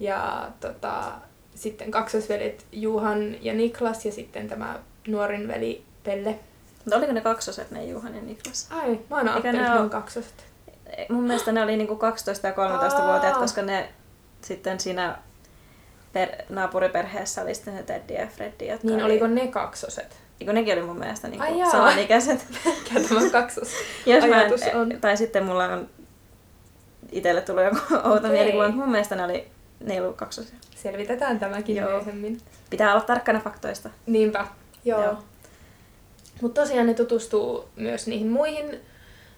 [0.00, 1.12] ja tota,
[1.58, 6.38] sitten kaksosvelit Juhan ja Niklas ja sitten tämä nuorin veli Pelle.
[6.84, 8.66] Mutta oliko ne kaksoset, ne Juhan ja Niklas?
[8.70, 10.46] Ai, mä oon ajatellut, että ne on kaksoset.
[11.08, 13.88] Mun mielestä ne oli niinku 12 ja 13-vuotiaat, koska ne
[14.40, 15.18] sitten siinä
[16.12, 18.64] per, naapuriperheessä oli sitten ne Teddy ja Freddy.
[18.64, 19.12] Jotka niin, oli...
[19.12, 20.16] oliko ne kaksoset?
[20.40, 22.46] Eikö nekin oli mun mielestä niinku Ai samanikäiset.
[22.64, 23.68] Mikä tämä kaksos
[24.06, 24.92] Jos ajatus en, on?
[25.00, 25.88] Tai sitten mulla on
[27.12, 28.30] itselle tullut joku outo okay.
[28.30, 29.46] mielikuva, mutta mun mielestä ne oli
[29.80, 30.56] ne ei ollut kaksosia.
[30.76, 31.90] Selvitetään tämäkin Joo.
[31.90, 32.40] myöhemmin.
[32.70, 33.90] Pitää olla tarkkana faktoista.
[34.06, 34.46] Niinpä.
[34.84, 35.02] Joo.
[35.02, 35.18] Joo.
[36.42, 38.80] Mutta tosiaan ne tutustuu myös niihin muihin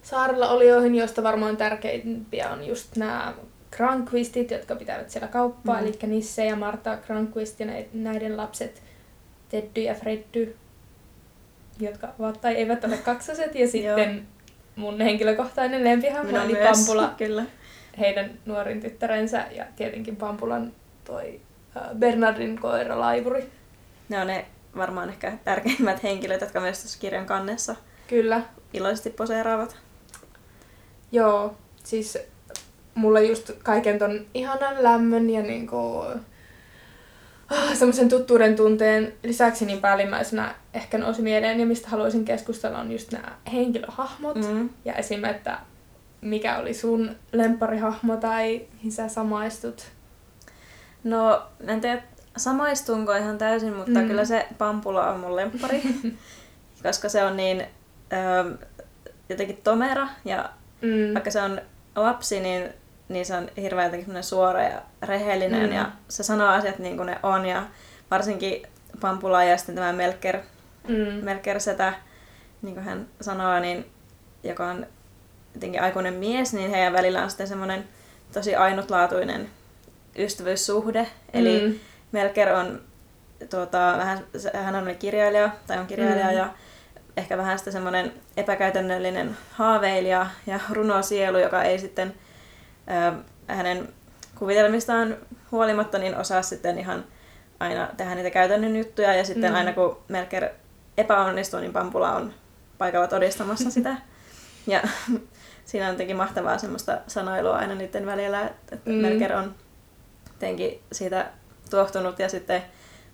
[0.03, 3.35] saarella olijoihin, joista varmaan tärkeimpiä on just nämä
[3.77, 5.87] Cranquistit, jotka pitävät siellä kauppaa, mm.
[5.87, 8.83] eli Nisse ja Marta Cranquist ja näiden lapset
[9.49, 10.57] Teddy ja Freddy,
[11.81, 14.27] jotka ovat tai eivät ole kaksoset, ja sitten
[14.77, 17.15] mun henkilökohtainen lempihahmo eli Pampula.
[17.19, 17.45] Kyllä.
[18.01, 20.73] Heidän nuorin tyttärensä ja tietenkin Pampulan
[21.05, 21.41] toi
[21.99, 23.51] Bernardin koira Laivuri.
[24.09, 27.77] Ne on ne varmaan ehkä tärkeimmät henkilöt, jotka myös tässä kirjan kannessa
[28.09, 28.43] Kyllä.
[28.73, 29.77] iloisesti poseeraavat.
[31.13, 32.19] Joo, siis
[32.95, 36.05] mulle just kaiken ton ihanan lämmön ja niinku,
[37.51, 42.93] ah, semmoisen tuttuuden tunteen lisäksi niin päällimmäisenä ehkä nousi mieleen ja mistä haluaisin keskustella on
[42.93, 44.71] just nämä henkilöhahmot mm.
[44.85, 45.25] ja esim.
[45.25, 45.59] että
[46.21, 49.91] mikä oli sun lempparihahmo tai mihin sä samaistut?
[51.05, 52.03] No, en tiedä
[52.37, 54.07] samaistunko ihan täysin, mutta mm.
[54.07, 55.83] kyllä se Pampula on mun lemppari,
[56.83, 57.67] koska se on niin
[58.13, 58.67] ö,
[59.29, 60.51] jotenkin tomera ja
[60.83, 61.15] mm.
[61.15, 61.61] vaikka se on
[61.97, 62.69] lapsi, niin,
[63.09, 65.77] niin se on hirveän jotenkin suora ja rehellinen mm.
[65.77, 67.67] ja se sanoo asiat niin kuin ne on ja
[68.11, 68.63] varsinkin
[69.01, 70.39] Pampula ja sitten tämä Melker,
[70.89, 71.25] mm.
[71.25, 71.93] Melker Setä,
[72.63, 73.87] niin kuin hän sanoo, niin,
[74.43, 74.87] joka on
[75.55, 77.85] jotenkin aikuinen mies, niin heidän välillä on sitten semmoinen
[78.33, 79.51] tosi ainutlaatuinen
[80.19, 81.07] ystävyyssuhde.
[81.33, 81.75] Eli mm.
[82.13, 82.81] Melker on
[83.51, 86.37] tuota, vähän, hän on kirjailija, tai on kirjailija, mm.
[86.37, 86.51] ja
[87.17, 92.15] ehkä vähän sitä semmoinen epäkäytännöllinen haaveilija ja runosielu, joka ei sitten
[92.91, 93.15] äh,
[93.47, 93.89] hänen
[94.35, 95.17] kuvitelmistaan
[95.53, 97.05] huolimatta niin osaa sitten ihan
[97.61, 99.57] aina tehdä niitä käytännön juttuja ja sitten mm.
[99.57, 100.49] aina kun Melker
[100.97, 102.35] epäonnistuu, niin Pampula on
[102.79, 103.97] paikalla todistamassa sitä.
[104.67, 104.83] Ja
[105.71, 108.95] siinä on jotenkin mahtavaa semmoista sanoilua aina niiden välillä, että mm.
[108.95, 109.55] Melker on
[110.33, 111.31] jotenkin siitä
[111.71, 112.63] tuohtunut ja sitten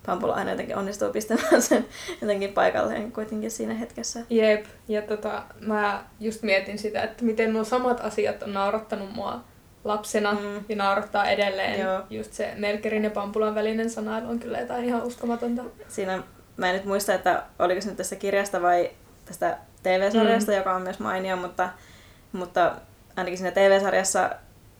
[0.05, 1.85] Pampula aina jotenkin onnistuu pistämään sen
[2.21, 4.19] jotenkin paikalleen kuitenkin siinä hetkessä.
[4.29, 9.43] Jep, ja tota, mä just mietin sitä, että miten nuo samat asiat on naurattanut mua
[9.83, 10.65] lapsena mm.
[10.69, 11.79] ja naurattaa edelleen.
[11.79, 12.01] Joo.
[12.09, 15.63] Just se Melkerin ja Pampulan välinen sanailu on kyllä jotain ihan uskomatonta.
[15.87, 16.23] Siinä,
[16.57, 18.91] mä en nyt muista, että oliko se nyt tästä kirjasta vai
[19.25, 20.57] tästä TV-sarjasta, mm.
[20.57, 21.69] joka on myös mainio, mutta,
[22.31, 22.75] mutta
[23.15, 24.29] ainakin siinä TV-sarjassa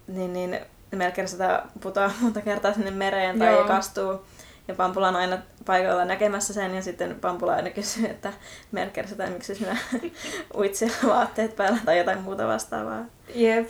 [0.08, 0.60] niin, niin
[0.96, 3.68] Melker sitä putoaa monta kertaa sinne mereen tai Joo.
[3.68, 4.26] kastuu.
[4.68, 8.34] Ja Pampula on aina paikalla näkemässä sen ja sitten Pampula aina kysyy, että
[8.72, 9.78] Melker sitä, miksi sinä
[10.58, 10.74] uit
[11.08, 13.06] vaatteet päällä tai jotain muuta vastaavaa.
[13.36, 13.70] Jep.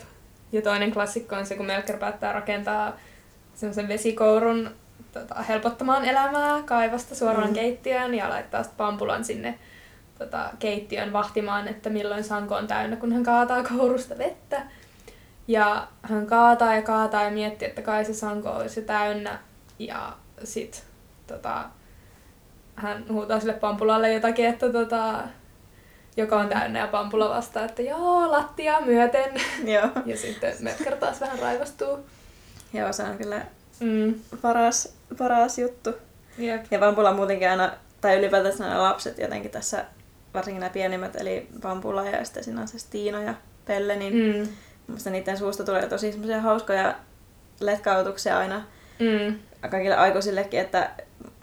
[0.52, 2.98] Ja toinen klassikko on se, kun Melker päättää rakentaa
[3.56, 4.72] semmoisen vesikourun
[5.13, 7.54] tota, helpottamaan elämää kaivasta suoraan mm.
[7.54, 9.60] keittiöön ja laittaa Pampulan sinne
[10.17, 14.62] tota, keittiön vahtimaan, että milloin sanko on täynnä, kun hän kaataa kourusta vettä.
[15.47, 19.39] Ja hän kaataa ja kaataa ja miettii, että kai se sanko olisi täynnä.
[19.80, 20.84] Ja sit
[21.27, 21.63] tota,
[22.75, 25.23] hän huutaa sille Pampulalle jotakin, että tota,
[26.17, 29.41] joka on täynnä ja Pampula vastaa, että joo, lattia myöten.
[29.73, 29.89] Joo.
[30.06, 31.99] ja sitten Metker taas vähän raivostuu.
[32.73, 33.41] Joo, se on kyllä
[33.80, 34.15] mm.
[34.41, 35.93] paras, paras juttu.
[36.38, 36.65] Jep.
[36.71, 39.86] Ja Pampula muutenkin aina, tai ylipäätään nämä lapset jotenkin tässä,
[40.34, 43.34] varsinkin nämä pienimmät, eli Pampula ja sitten se Stiino ja
[43.66, 44.48] Pelle, niin mm.
[44.88, 46.96] musta niiden suusta tulee tosi semmoisia hauskoja
[47.60, 48.63] letkautuksia aina
[49.00, 49.40] mm.
[49.70, 50.90] kaikille aikuisillekin, että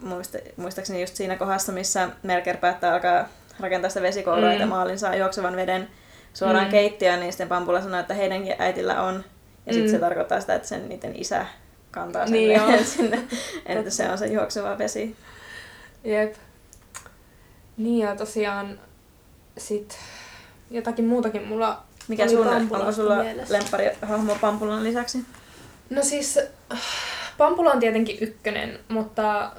[0.03, 3.29] muista, muistaakseni just siinä kohdassa, missä Melker päättää alkaa
[3.61, 4.53] rakentaa sitä vesikoulua, mm.
[4.53, 5.89] että maalin saa juoksevan veden
[6.35, 6.71] suoraan mm.
[6.71, 9.25] keittiöön, niin sitten Pampula sanoo, että heidänkin äitillä on.
[9.67, 9.95] Ja sitten mm.
[9.95, 11.47] se tarkoittaa sitä, että sen niiden isä
[11.91, 13.23] kantaa sen niin veden sinne,
[13.67, 15.17] että se on se juokseva vesi.
[16.05, 16.35] Jep.
[17.77, 18.79] Niin ja tosiaan
[19.59, 19.99] sit
[20.71, 23.17] jotakin muutakin mulla Mikä sun, onko sulla
[23.49, 25.25] lemppari hahmo Pampulan lisäksi?
[25.91, 26.39] No siis
[27.39, 29.53] Pampula on tietenkin ykkönen, mutta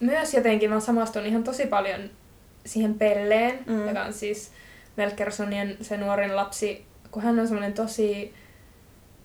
[0.00, 2.00] myös jotenkin mä samastun ihan tosi paljon
[2.66, 3.88] siihen Pelleen, mm.
[3.88, 4.50] joka on siis
[4.96, 8.34] Melkersonien se nuorin lapsi, kun hän on semmoinen tosi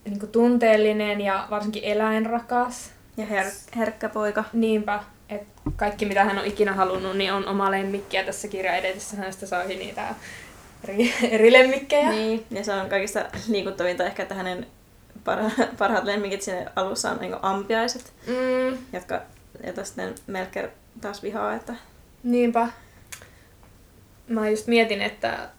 [0.06, 2.92] niin kuin tunteellinen ja varsinkin eläinrakas.
[3.18, 4.44] Ja her- herkkä poika.
[4.54, 8.76] Niinpä, että kaikki mitä hän on ikinä halunnut, niin on oma lemmikki ja tässä kirja
[8.76, 10.16] edetessä hänestä saahi niitä
[10.84, 12.10] eri, eri lemmikkejä.
[12.10, 14.68] Niin, ja se on kaikista liikuttavinta ehkä, että hänen
[15.24, 18.78] parha- parhaat lemmikit siinä alussa on niin ampiaiset, mm.
[18.94, 19.22] jotka,
[19.64, 20.70] joita sitten Melker
[21.02, 21.56] taas vihaa.
[21.56, 21.74] Että...
[22.24, 22.68] Niinpä
[24.28, 25.50] mä just mietin, että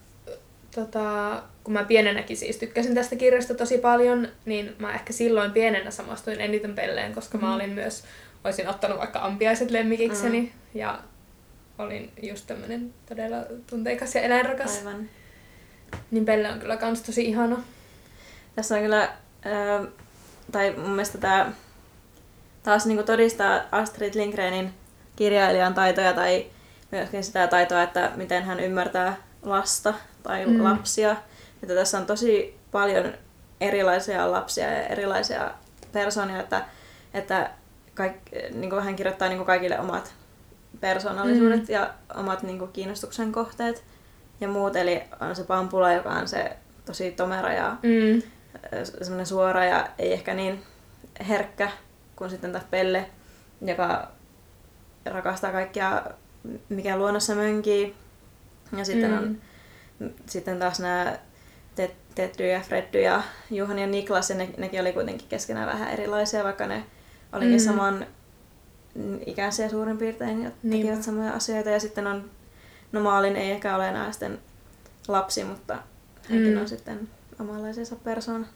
[0.75, 5.91] tota, kun mä pienenäkin siis tykkäsin tästä kirjasta tosi paljon, niin mä ehkä silloin pienenä
[5.91, 7.45] samastuin eniten pelleen, koska mm.
[7.45, 8.05] mä olin myös,
[8.45, 10.51] olisin ottanut vaikka ampiaiset lemmikikseni mm.
[10.75, 10.99] ja
[11.79, 14.79] olin just tämmönen todella tunteikas ja eläinrakas.
[14.79, 15.09] Aivan.
[16.11, 17.63] Niin Pelle on kyllä kans tosi ihana.
[18.57, 19.89] Tässä on kyllä, äh,
[20.53, 21.53] tai mun mielestä tää
[22.63, 24.75] taas niinku todistaa Astrid Lindgrenin
[25.17, 26.47] kirjailijan taitoja tai
[26.93, 30.65] myöskin sitä taitoa, että miten hän ymmärtää lasta tai mm.
[30.65, 31.17] lapsia.
[31.63, 33.13] Että tässä on tosi paljon
[33.61, 35.51] erilaisia lapsia ja erilaisia
[35.93, 36.65] persoonia, että,
[37.15, 37.51] että
[37.95, 38.17] kaik,
[38.55, 40.15] niin kuin hän kirjoittaa niin kuin kaikille omat
[40.81, 41.75] persoonallisuudet mm.
[41.75, 43.85] ja omat niin kuin kiinnostuksen kohteet
[44.41, 44.77] ja muut.
[44.77, 48.23] Eli on se Pampula, joka on se tosi tomera ja mm.
[48.85, 50.63] semmoinen suora ja ei ehkä niin
[51.29, 51.71] herkkä
[52.17, 53.11] kuin sitten taas Pelle,
[53.61, 54.09] joka
[55.05, 56.03] rakastaa kaikkia
[56.69, 57.95] mikä luonnossa mönkii.
[58.77, 59.17] Ja sitten mm.
[59.17, 59.39] on
[60.27, 61.19] sitten taas nämä
[62.15, 66.45] Tetty ja Freddy ja Juhan ja Niklas, ja ne, nekin oli kuitenkin keskenään vähän erilaisia,
[66.45, 66.85] vaikka ne
[67.33, 67.59] olikin mm.
[67.59, 68.07] saman
[69.27, 71.03] ikäisiä suurin piirtein ja tekivät niin.
[71.03, 71.71] samoja asioita.
[71.71, 72.31] Ja sitten on,
[72.93, 74.39] no Maalin ei ehkä ole enää sitten
[75.09, 75.79] lapsi, mutta
[76.31, 76.61] hänkin mm.
[76.61, 77.09] on sitten
[77.41, 78.47] omanlaisensa persoona.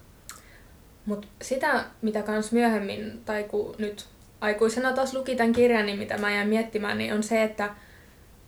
[1.05, 4.07] Mutta sitä, mitä kans myöhemmin, tai kun nyt
[4.41, 7.69] aikuisena taas luki tämän kirjan, niin mitä mä jäin miettimään, niin on se, että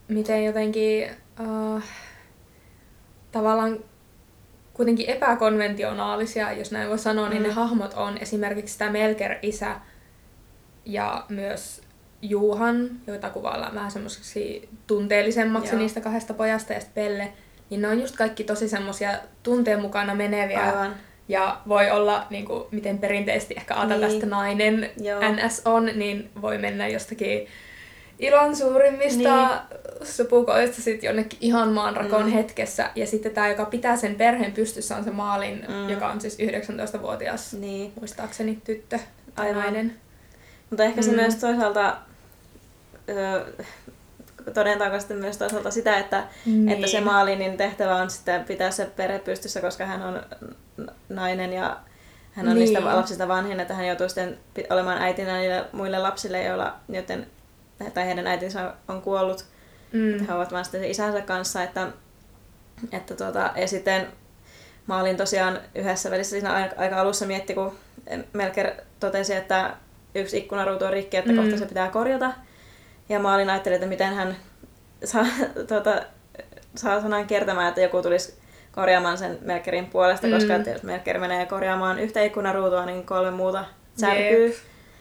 [0.08, 1.82] miten jotenkin uh,
[3.32, 3.78] tavallaan
[4.74, 7.30] kuitenkin epäkonventionaalisia, jos näin voi sanoa, mm.
[7.30, 7.54] niin ne mm.
[7.54, 9.80] hahmot on esimerkiksi tämä Melker-isä
[10.84, 11.82] ja myös
[12.22, 15.78] Juhan, joita kuvaillaan vähän semmoiseksi tunteellisemmaksi Joo.
[15.78, 17.32] niistä kahdesta pojasta ja sitten Pelle,
[17.70, 20.62] niin ne on just kaikki tosi semmoisia tunteen mukana meneviä.
[20.62, 20.94] Aivan
[21.30, 24.20] ja voi olla, niin kuin, miten perinteisesti ehkä ajatella niin.
[24.20, 25.20] tästä nainen Joo.
[25.20, 27.46] NS on, niin voi mennä jostakin
[28.18, 30.06] ilon suurimmista niin.
[30.06, 32.32] supukoista sitten jonnekin ihan maanrakoon mm.
[32.32, 32.90] hetkessä.
[32.94, 35.88] Ja sitten tämä, joka pitää sen perheen pystyssä, on se Maalin, mm.
[35.88, 37.92] joka on siis 19-vuotias, niin.
[37.98, 38.98] muistaakseni tyttö
[39.34, 39.62] tai Aivan.
[39.62, 39.96] nainen.
[40.70, 41.16] Mutta ehkä se mm.
[41.16, 41.96] myös toisaalta
[44.54, 46.68] todentaanko sitten myös toisaalta sitä, että, niin.
[46.68, 50.22] että se Maalinin tehtävä on sitten pitää se perhe pystyssä, koska hän on
[51.08, 51.76] nainen ja
[52.32, 52.72] hän on niin.
[52.72, 54.38] niistä lapsista vanhin, että hän joutuu sitten
[54.70, 57.26] olemaan äitinä niille muille lapsille, joilla, joten
[57.94, 59.44] tai heidän äitinsä on kuollut.
[59.92, 60.26] Mm.
[60.26, 61.86] He ovat vain sitten isänsä kanssa, että,
[62.92, 64.06] että tuota, ja sitten
[64.86, 67.78] mä olin tosiaan yhdessä välissä siinä aika alussa mietti, kun
[68.32, 69.74] Melker totesi, että
[70.14, 71.38] yksi ikkunaruutu on rikki, että mm.
[71.38, 72.32] kohta se pitää korjata.
[73.08, 74.36] Ja mä olin ajattelin, että miten hän
[75.04, 75.26] saa,
[75.68, 76.02] tuota,
[76.74, 78.34] saa sanan kertomaan, että joku tulisi
[78.72, 80.32] korjaamaan sen Melkerin puolesta, mm.
[80.32, 83.64] koska että jos Melker menee korjaamaan yhtä ikkunaruutua, niin kolme muuta
[83.96, 84.46] särkyy.
[84.46, 84.56] Yep.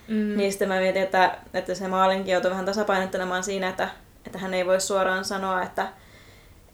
[0.07, 0.37] Mm.
[0.37, 3.89] Niin sitten mä mietin, että, että se maalinkin joutui vähän tasapainottelemaan siinä, että,
[4.25, 5.87] että hän ei voi suoraan sanoa, että,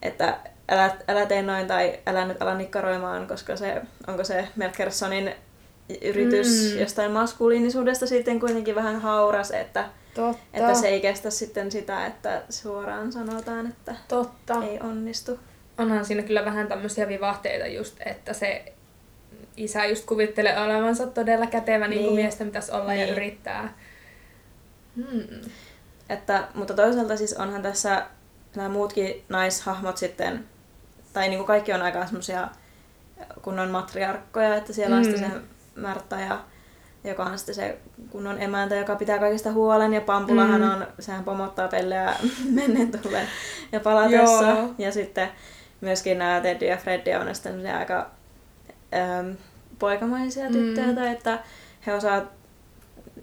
[0.02, 0.38] että
[0.70, 5.36] älä, älä tee noin tai älä nyt ala nikkaroimaan, koska se, onko se Melkersonin
[6.02, 6.80] yritys mm.
[6.80, 10.44] jostain maskuliinisuudesta sitten kuitenkin vähän hauras, että, Totta.
[10.54, 14.64] että se ei kestä sitten sitä, että suoraan sanotaan, että Totta.
[14.64, 15.40] ei onnistu.
[15.78, 18.74] Onhan siinä kyllä vähän tämmöisiä vivahteita just, että se
[19.58, 23.08] isä just kuvittelee olevansa todella kätevä niin, niin kuin miesten pitäisi olla niin.
[23.08, 23.74] ja yrittää.
[24.96, 25.42] Hmm.
[26.10, 28.06] Että, mutta toisaalta siis onhan tässä
[28.56, 30.46] nämä muutkin naishahmot sitten,
[31.14, 32.48] tai niin kuin kaikki on aika semmoisia
[33.42, 35.00] kunnon matriarkkoja, että siellä mm.
[35.00, 35.38] on sitten se
[35.76, 36.40] Märta ja
[37.04, 37.78] joka on sitten se
[38.10, 40.72] kunnon emäntä, joka pitää kaikista huolen, ja Pampulahan mm.
[40.72, 42.16] on, sehän pomottaa pelleä
[42.50, 43.28] menneen tullen
[43.72, 44.48] ja palatessa.
[44.48, 44.74] Joo.
[44.78, 45.30] Ja sitten
[45.82, 48.10] myöskin nämä Teddy ja Freddy on sitten aika
[49.20, 49.36] äm,
[49.80, 51.04] poikamaisia tyttöjä, mm.
[51.04, 51.40] että
[51.86, 52.22] he osaa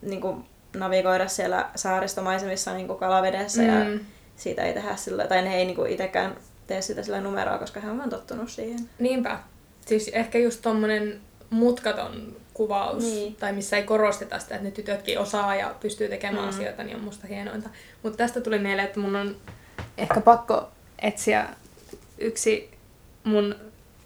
[0.02, 0.44] niin kuin,
[0.76, 3.68] navigoida siellä saaristomaisemissa niin kuin kalavedessä, mm.
[3.68, 3.98] ja
[4.36, 6.36] siitä ei tehdä sillä, tai ne ei niin kuin, itsekään
[6.66, 8.78] tee sitä sillä numeroa, koska he on tottunut siihen.
[8.98, 9.38] Niinpä.
[9.86, 13.34] Siis ehkä just tommonen mutkaton kuvaus, niin.
[13.34, 16.48] tai missä ei korosteta sitä, että ne tytötkin osaa ja pystyy tekemään mm.
[16.48, 17.70] asioita, niin on musta hienointa.
[18.02, 19.36] Mutta tästä tuli mieleen, että mun on
[19.98, 21.48] ehkä pakko etsiä
[22.18, 22.70] yksi
[23.24, 23.54] mun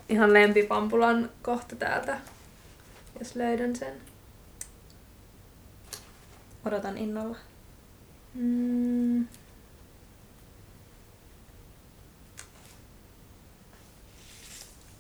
[0.09, 2.19] ihan lempipampulan kohta täältä,
[3.19, 3.95] jos löydän sen.
[6.65, 7.37] Odotan innolla.
[8.35, 9.27] Mm.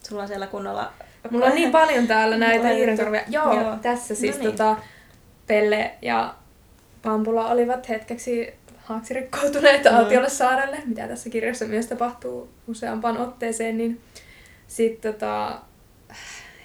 [0.08, 0.92] Sulla on siellä kunnolla
[1.30, 3.22] Mulla on niin paljon täällä näitä hiirenkorvia.
[3.28, 4.50] Joo, Joo, tässä siis no niin.
[4.50, 4.76] tota,
[5.46, 6.34] Pelle ja
[7.02, 9.96] Pampula olivat hetkeksi haaksirikkoutuneet mm.
[9.96, 14.00] Autiolle saarelle, mitä tässä kirjassa myös tapahtuu useampaan otteeseen, niin
[14.68, 15.60] sitten tota,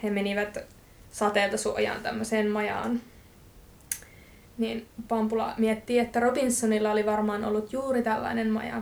[0.04, 0.58] he menivät
[1.12, 3.02] sateelta suojaan tämmöiseen majaan.
[4.58, 8.82] Niin Pampula miettii, että Robinsonilla oli varmaan ollut juuri tällainen maja.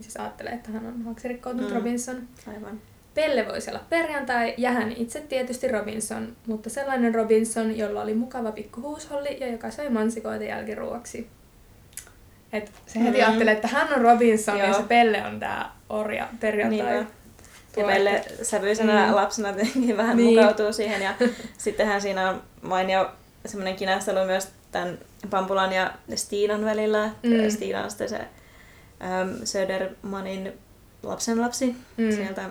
[0.00, 1.76] Siis ajattelee, että hän on haaksirikkoutunut mm.
[1.76, 2.28] Robinson.
[2.46, 2.80] Aivan.
[3.14, 8.52] Pelle voisi olla perjantai ja hän itse tietysti Robinson, mutta sellainen Robinson, jolla oli mukava
[8.52, 11.28] pikku huusholli ja joka sai mansikoita jälkiruoksi.
[12.52, 13.24] Et se heti mm-hmm.
[13.24, 14.66] ajattelee, että hän on Robinson Joo.
[14.66, 16.94] ja se Pelle on tämä orja perjantai.
[16.94, 17.06] Niin
[17.76, 19.14] ja Pelle sävyisenä mm.
[19.14, 20.38] lapsena tietenkin vähän niin.
[20.38, 21.02] mukautuu siihen.
[21.02, 21.14] Ja
[21.58, 23.10] sittenhän siinä on mainio
[23.46, 24.98] semmoinen kinastelu myös tämän
[25.30, 27.10] Pampulan ja Stiinan välillä.
[27.22, 27.50] Mm.
[27.50, 28.16] Stiina on sitten se
[29.04, 30.52] ähm, Södermanin
[31.02, 32.12] lapsenlapsi mm.
[32.12, 32.42] sieltä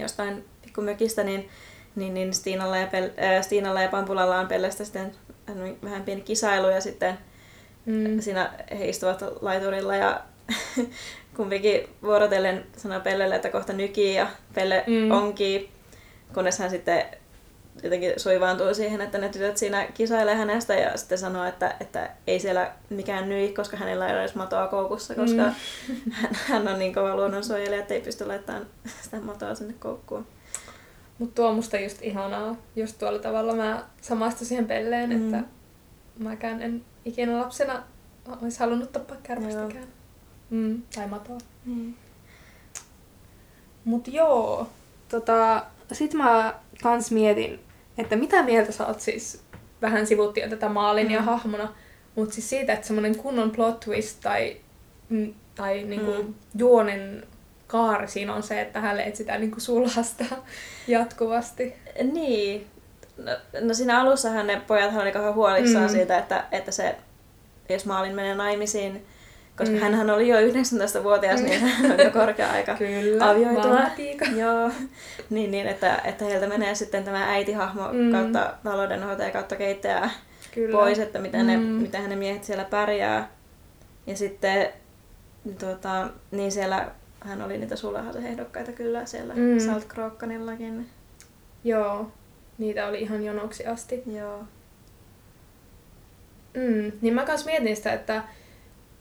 [0.00, 1.48] jostain pikkumökistä, niin,
[1.96, 5.12] niin, niin Stiinalla, ja Pel- äh, Stiinalla ja Pampulalla on Pellestä sitten
[5.84, 7.18] vähän pieni kisailu ja sitten
[7.86, 8.20] mm.
[8.20, 10.20] siinä he istuvat laiturilla ja
[11.36, 15.10] kumpikin vuorotellen sanoo Pellelle, että kohta nykii ja Pelle mm.
[15.10, 15.70] onkii,
[16.34, 17.04] kunnes hän sitten
[17.82, 22.40] jotenkin suivaantuu siihen, että ne tytöt siinä kisailee hänestä ja sitten sanoo, että, että ei
[22.40, 26.12] siellä mikään nyi, koska hänellä ei ole edes matoa koukussa, koska mm.
[26.12, 28.66] hän, hän on niin kova luonnonsuojelija, että ei pysty laittamaan
[29.02, 30.26] sitä matoa sinne koukkuun.
[31.18, 35.34] Mutta tuo on musta just ihanaa, just tuolla tavalla mä samastun siihen pelleen, mm.
[35.34, 35.48] että
[36.18, 37.82] mäkään en ikinä lapsena
[38.42, 39.86] olisi halunnut tappaa kärpästäkään.
[40.50, 41.38] Mm, tai matoa.
[41.64, 41.94] Mm.
[43.84, 44.68] Mut joo,
[45.08, 45.62] tota,
[45.92, 47.60] sit mä kans mietin,
[47.98, 49.42] että mitä mieltä sä oot siis,
[49.82, 51.12] vähän sivuttiin jo tätä maalin mm.
[51.12, 51.74] ja hahmona,
[52.14, 54.56] mutta siis siitä, että semmoinen kunnon plot twist tai,
[55.08, 56.34] mm, tai niinku mm.
[56.56, 57.26] juonen
[57.66, 60.24] kaari siinä on se, että hänelle etsitään niinku sulhasta
[60.88, 61.74] jatkuvasti.
[62.12, 62.66] Niin.
[63.16, 65.90] No, no siinä alussahan ne pojat oli kauhean huolissaan mm.
[65.90, 66.96] siitä, että, että se,
[67.68, 69.06] jos Maalin menee naimisiin,
[69.58, 69.80] koska mm.
[69.80, 73.80] hän oli jo 19-vuotias, niin hän on jo korkea aika Kyllä, avioitua.
[74.42, 74.70] Joo,
[75.30, 78.12] niin, niin että, että heiltä menee sitten tämä äitihahmo mm.
[78.12, 80.10] kautta taloudenhoitaja kautta keittäjä
[80.54, 80.78] Kyllä.
[80.78, 81.62] pois, että miten, ne, mm.
[81.62, 83.30] miten hänen miehet siellä pärjää.
[84.06, 84.68] Ja sitten
[85.58, 86.90] tuota, niin siellä
[87.20, 87.74] hän oli niitä
[88.24, 89.58] ehdokkaita kyllä siellä mm.
[89.58, 90.88] Saltkrokkanillakin.
[91.64, 92.12] Joo,
[92.58, 94.02] niitä oli ihan jonoksi asti.
[94.06, 94.44] Joo.
[96.54, 98.22] Mm, niin mä kans mietin sitä, että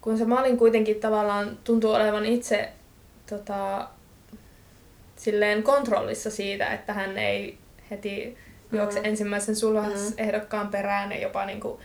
[0.08, 2.70] kun se Malin kuitenkin tavallaan tuntuu olevan itse
[3.30, 3.90] tota,
[5.16, 7.58] silleen kontrollissa siitä, että hän ei
[7.92, 8.38] heti
[8.72, 9.06] juokse mm.
[9.06, 10.72] ensimmäisen sulhasehdokkaan mm.
[10.72, 11.80] perään ja jopa niin kuin,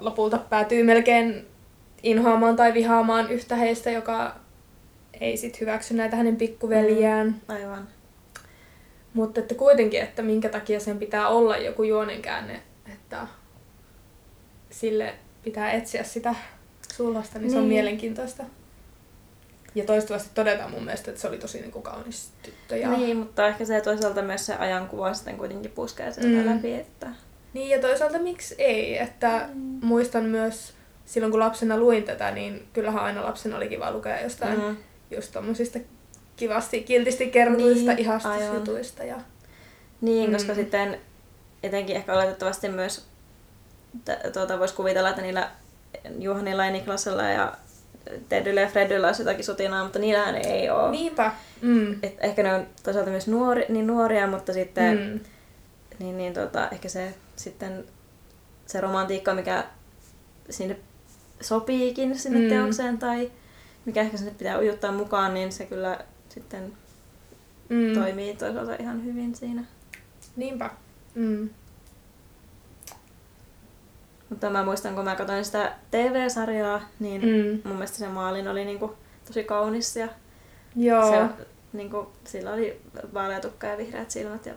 [0.00, 1.46] lopulta päätyy melkein
[2.02, 4.34] inhoamaan tai vihaamaan yhtä heistä, joka
[5.20, 7.26] ei sit hyväksy näitä hänen pikkuveljään.
[7.26, 7.88] Mm, aivan.
[9.14, 13.26] Mutta että kuitenkin, että minkä takia sen pitää olla joku juonenkäänne, että
[14.70, 16.34] sille pitää etsiä sitä
[16.92, 17.50] sulhasta, niin, niin.
[17.50, 17.74] se on niin.
[17.74, 18.44] mielenkiintoista.
[19.74, 22.76] Ja toistuvasti todetaan mun mielestä, että se oli tosi niin kuin kaunis tyttö.
[22.76, 22.90] Ja...
[22.90, 26.56] Niin, mutta ehkä se toisaalta myös se ajankuva sitten kuitenkin puskee sieltä mm.
[26.56, 26.74] läpi.
[26.74, 27.10] Että...
[27.54, 28.98] Niin, ja toisaalta miksi ei.
[28.98, 29.78] Että mm.
[29.82, 30.72] muistan myös
[31.04, 34.76] silloin, kun lapsena luin tätä, niin kyllähän aina lapsena oli kiva lukea jostain mm.
[35.10, 35.78] just tommosista
[36.36, 39.04] kivasti, kiltisti kerrotuista niin, ihastusjutuista.
[39.04, 39.20] Ja...
[40.00, 40.32] Niin, mm.
[40.32, 41.00] koska sitten
[41.62, 43.06] etenkin ehkä oletettavasti myös
[44.32, 45.50] tuota, voisi kuvitella, että niillä
[46.18, 47.52] Juhanilla ja Niklasella ja
[48.28, 50.90] Teddyllä ja Freddyllä olisi jotakin sotinaa, mutta niillähän ei ole.
[50.90, 51.32] Niinpä.
[51.62, 51.92] Mm.
[52.02, 55.20] Et ehkä ne on toisaalta myös nuori, niin nuoria, mutta sitten mm.
[55.98, 57.84] niin, niin, tota, ehkä se sitten
[58.66, 59.64] se romantiikka, mikä
[60.50, 60.76] sinne
[61.40, 62.48] sopiikin sinne mm.
[62.48, 63.30] teokseen tai
[63.84, 66.72] mikä ehkä sinne pitää ujuttaa mukaan, niin se kyllä sitten
[67.68, 67.94] mm.
[67.94, 69.64] toimii toisaalta ihan hyvin siinä.
[70.36, 70.70] Niinpä.
[71.14, 71.50] Mm.
[74.32, 77.60] Mutta mä muistan, kun mä katsoin sitä TV-sarjaa, niin mm.
[77.64, 78.94] mun mielestä se maalin oli niinku
[79.26, 80.08] tosi kaunis ja
[80.76, 81.10] Joo.
[81.10, 82.80] Se, niinku, sillä oli
[83.14, 84.54] vaalea tukka ja vihreät silmät ja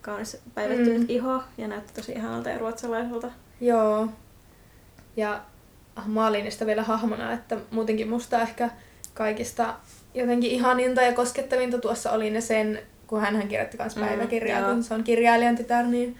[0.00, 1.06] kaunis päivettynyt mm.
[1.08, 3.30] iho ja näytti tosi ihanalta ja ruotsalaiselta.
[3.60, 4.08] Joo.
[5.16, 5.40] Ja
[6.06, 8.70] Maalinista vielä hahmona, että muutenkin musta ehkä
[9.14, 9.74] kaikista
[10.14, 14.74] jotenkin ihaninta ja koskettavinta tuossa oli ne sen, kun hän kirjoitti myös mm, päiväkirjaa, mm,
[14.74, 16.16] kun se on kirjailijan tytär, niin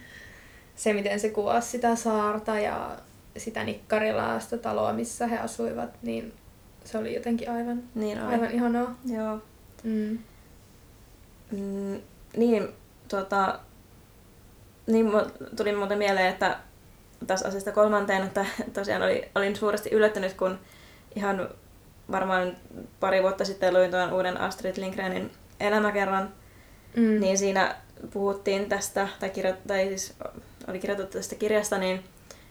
[0.81, 2.97] se, miten se kuvasi sitä saarta ja
[3.37, 6.33] sitä nikkarilaasta taloa, missä he asuivat, niin
[6.85, 8.97] se oli jotenkin aivan, niin aivan ihanaa.
[9.07, 9.39] Joo.
[9.85, 10.19] Mm.
[11.51, 12.01] Mm,
[12.37, 12.69] niin,
[13.09, 13.59] tuota,
[14.87, 15.07] niin
[15.57, 16.59] tuli muuten mieleen, että
[17.27, 20.59] tässä asiasta kolmanteen, että tosiaan oli, olin suuresti yllättynyt, kun
[21.17, 21.49] ihan
[22.11, 22.57] varmaan
[23.01, 26.33] pari vuotta sitten luin tuon uuden Astrid Lindgrenin elämäkerran,
[26.97, 27.21] mm.
[27.21, 27.77] niin siinä
[28.13, 30.15] puhuttiin tästä, tai, kirjo, tai siis
[30.69, 32.05] oli kirjoitettu tästä kirjasta, niin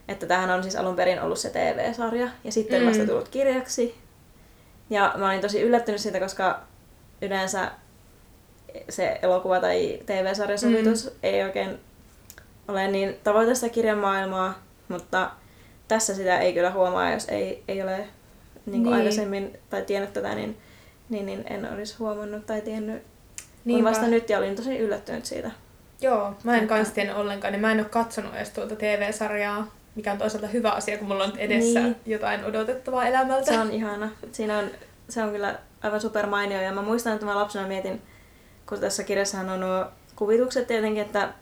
[0.08, 2.88] että tähän on siis alun perin ollut se TV-sarja, ja sitten mm.
[2.88, 3.96] vasta tullut kirjaksi.
[4.90, 6.62] Ja mä olin tosi yllättynyt siitä, koska
[7.22, 7.72] yleensä
[8.90, 11.12] se elokuva tai TV-sarjasovitus mm.
[11.24, 11.80] ei oikein
[12.68, 15.32] ole niin tavoita sitä kirjan maailmaa, mutta
[15.88, 18.08] tässä sitä ei kyllä huomaa, jos ei, ei ole
[18.66, 18.94] niin niin.
[18.94, 20.58] aikaisemmin tai tiennyt tätä, niin,
[21.10, 23.04] niin, niin en olisi huomannut tai tiennyt.
[23.66, 25.52] Niin vasta nyt ja olin tosi yllättynyt siitä.
[26.02, 30.12] Joo, mä en kanssa tiennyt ollenkaan, niin mä en ole katsonut edes tuota TV-sarjaa, mikä
[30.12, 31.96] on toisaalta hyvä asia, kun mulla on edessä niin.
[32.06, 33.52] jotain odotettavaa elämältä.
[33.52, 34.10] Se on ihana.
[34.32, 34.70] Siinä on,
[35.10, 38.02] se on kyllä aivan super mainio ja mä muistan, että mä lapsena mietin,
[38.70, 39.86] kun tässä kirjassahan on nuo
[40.16, 41.34] kuvitukset tietenkin, että,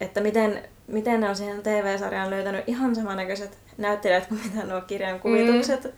[0.00, 5.20] että miten, miten ne on siihen TV-sarjaan löytänyt ihan samannäköiset näyttelijät kuin mitä nuo kirjan
[5.20, 5.90] kuvitukset, mm.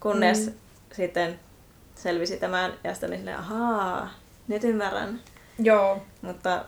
[0.00, 0.52] kunnes mm.
[0.92, 1.38] sitten
[1.94, 4.10] selvisi tämän ja sitten oli silleen, ahaa,
[4.48, 5.20] nyt ymmärrän.
[5.58, 6.02] Joo.
[6.22, 6.64] Mutta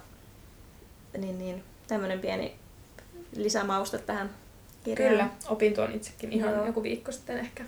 [1.18, 2.54] niin, niin tämmöinen pieni
[3.36, 4.30] lisämauste tähän
[4.84, 5.12] kirjaan.
[5.12, 6.66] Kyllä, opin tuon itsekin ihan Joo.
[6.66, 7.64] joku viikko sitten ehkä.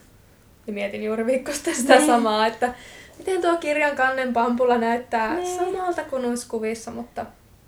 [0.66, 2.06] Ja mietin juuri viikko sitten sitä niin.
[2.06, 2.74] samaa, että
[3.18, 5.56] miten tuo kirjan kannen pampulla näyttää niin.
[5.56, 7.26] samalta kuin noissa kuvissa, mutta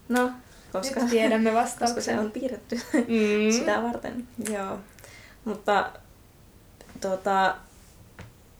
[0.08, 0.30] no,
[0.72, 1.94] koska, nyt tiedämme vastauksen.
[1.94, 3.52] Koska se on piirretty mm.
[3.52, 4.28] sitä varten.
[4.50, 4.78] Joo.
[5.44, 5.90] Mutta
[7.00, 7.56] tota,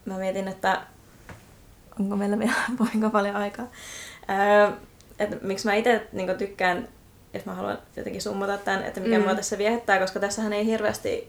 [0.04, 0.82] mä mietin, että
[2.00, 3.66] onko meillä vielä kuinka paljon aikaa.
[4.30, 4.70] Öö,
[5.18, 6.88] että miksi mä itse niin tykkään
[7.34, 9.24] että mä haluan jotenkin summata tämän, että mikä mm.
[9.24, 11.28] mua tässä viehättää, koska tässähän ei hirveästi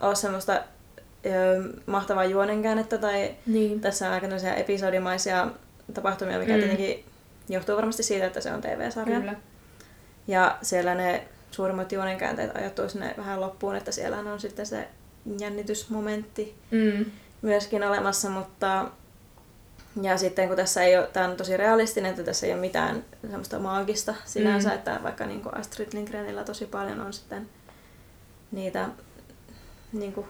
[0.00, 3.80] ole semmoista ö, mahtavaa juonenkäännettä tai niin.
[3.80, 4.26] tässä on aika
[4.56, 5.48] episodimaisia
[5.94, 6.58] tapahtumia, mikä mm.
[6.58, 7.04] tietenkin
[7.48, 9.20] johtuu varmasti siitä, että se on TV-sarja.
[9.20, 9.34] Kyllä.
[10.26, 14.88] Ja siellä ne suurimmat juonenkäänteet ajoittuu sinne vähän loppuun, että siellä on sitten se
[15.40, 17.04] jännitysmomentti mm.
[17.42, 18.90] myöskin olemassa, mutta
[20.02, 23.04] ja sitten kun tässä ei ole, tämä on tosi realistinen, että tässä ei ole mitään
[23.20, 24.74] semmoista maagista sinänsä, mm.
[24.74, 27.48] että vaikka niin kuin Astrid Lindgrenillä tosi paljon on sitten
[28.52, 28.88] niitä
[29.92, 30.26] niin kuin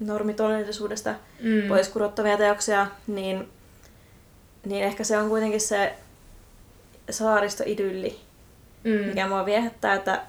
[0.00, 1.68] normitodellisuudesta mm.
[1.68, 3.48] pois kurottavia teoksia, niin,
[4.64, 5.94] niin ehkä se on kuitenkin se
[7.10, 8.20] saaristoidylli,
[8.84, 8.90] mm.
[8.90, 10.22] mikä mua viehättää, että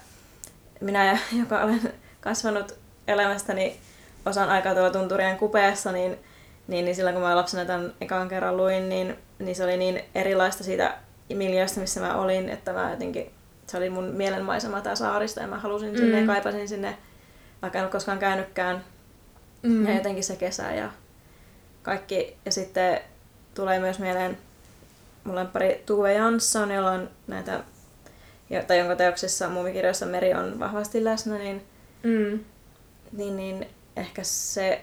[0.81, 2.75] minä, joka olen kasvanut
[3.07, 3.79] elämästäni
[4.25, 6.19] osan aikaa tuolla tunturien kupeessa, niin
[6.67, 10.03] niin, niin silloin kun mä lapsena tämän ekan kerran luin, niin, niin se oli niin
[10.15, 10.97] erilaista siitä
[11.33, 13.31] miljöistä, missä mä olin, että mä jotenkin,
[13.67, 15.97] se oli mun mielenmaisema tämä saaristo ja mä halusin mm.
[15.97, 16.97] sinne ja kaipasin sinne,
[17.61, 18.83] vaikka en ole koskaan käynytkään.
[19.63, 19.87] Mm.
[19.87, 20.89] Ja jotenkin se kesä ja
[21.83, 22.37] kaikki.
[22.45, 23.01] Ja sitten
[23.55, 24.37] tulee myös mieleen
[25.25, 27.63] mulla on pari Tuve Jansson, jolla on näitä,
[28.67, 31.63] tai jonka teoksessa muumikirjoissa meri on vahvasti läsnä, niin,
[32.03, 32.39] mm.
[33.11, 34.81] niin, niin ehkä se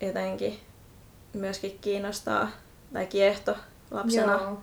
[0.00, 0.60] jotenkin
[1.34, 2.48] myöskin kiinnostaa
[2.92, 3.56] tai kiehto
[3.90, 4.32] lapsena.
[4.32, 4.58] Joo.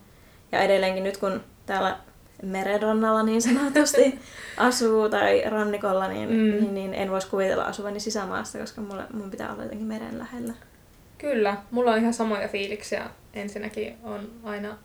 [0.52, 1.98] Ja edelleenkin nyt kun täällä
[2.44, 4.20] merenrannalla niin sanotusti
[4.58, 6.36] asuu tai rannikolla, niin, Mm.
[6.36, 10.54] niin, niin en voisi kuvitella asuvani sisämaassa, koska mulle, mun pitää olla jotenkin meren lähellä.
[11.18, 13.10] Kyllä, mulla on ihan samoja fiiliksiä.
[13.34, 14.78] Ensinnäkin on aina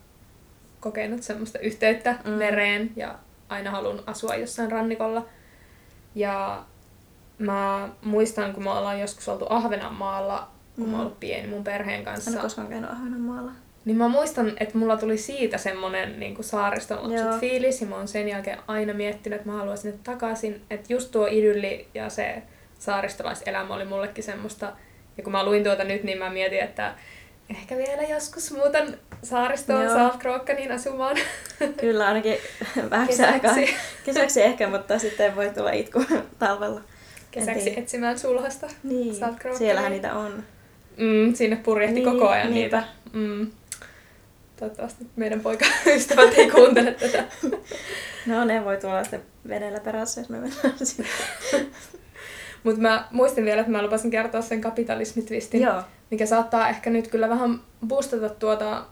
[0.81, 2.31] kokenut semmoista yhteyttä mm.
[2.31, 3.15] Mereen ja
[3.49, 5.27] aina halunnut asua jossain rannikolla.
[6.15, 6.65] Ja
[7.39, 10.91] mä muistan, kun me ollaan joskus oltu Ahvenanmaalla, kun mm.
[10.91, 12.31] mä ollut pieni mun perheen En kanssa.
[12.31, 13.53] ole koskaan käynyt Ahvenanmaalla.
[13.85, 17.11] Niin mä muistan, että mulla tuli siitä semmonen niin saariston
[17.41, 20.63] fiilis, ja mä oon sen jälkeen aina miettinyt, että mä haluaisin sinne takaisin.
[20.71, 22.43] Että just tuo idylli ja se
[22.79, 24.73] saaristolaiselämä oli mullekin semmoista.
[25.17, 26.95] Ja kun mä luin tuota nyt, niin mä mietin, että
[27.51, 29.95] ehkä vielä joskus muutan saaristoon Joo.
[29.95, 31.17] Saltkrookaniin asumaan
[31.81, 32.37] Kyllä ainakin
[32.91, 33.55] vähäksi aikaa.
[34.05, 36.05] kesäksi, ehkä, mutta sitten voi tulla itku
[36.39, 36.81] talvella.
[37.31, 38.67] kesäksi etsimään sulhasta.
[38.83, 39.59] Niin, Saltkrookaniin.
[39.59, 40.45] siellähän niitä on.
[40.97, 42.77] Mm, sinne purjehti Niin, koko ajan niinpä.
[42.77, 42.89] niitä.
[43.13, 43.51] Mm.
[44.59, 47.25] Toivottavasti meidän poikaystävät ei kuuntele tätä.
[48.27, 51.11] No ne voi tulla sitten vedellä perässä, jos me mennään sinne.
[52.65, 55.83] Mutta mä muistin vielä, että mä lupasin kertoa sen kapitalismitwistin, Joo.
[56.11, 58.85] mikä saattaa ehkä nyt kyllä vähän boostata tuota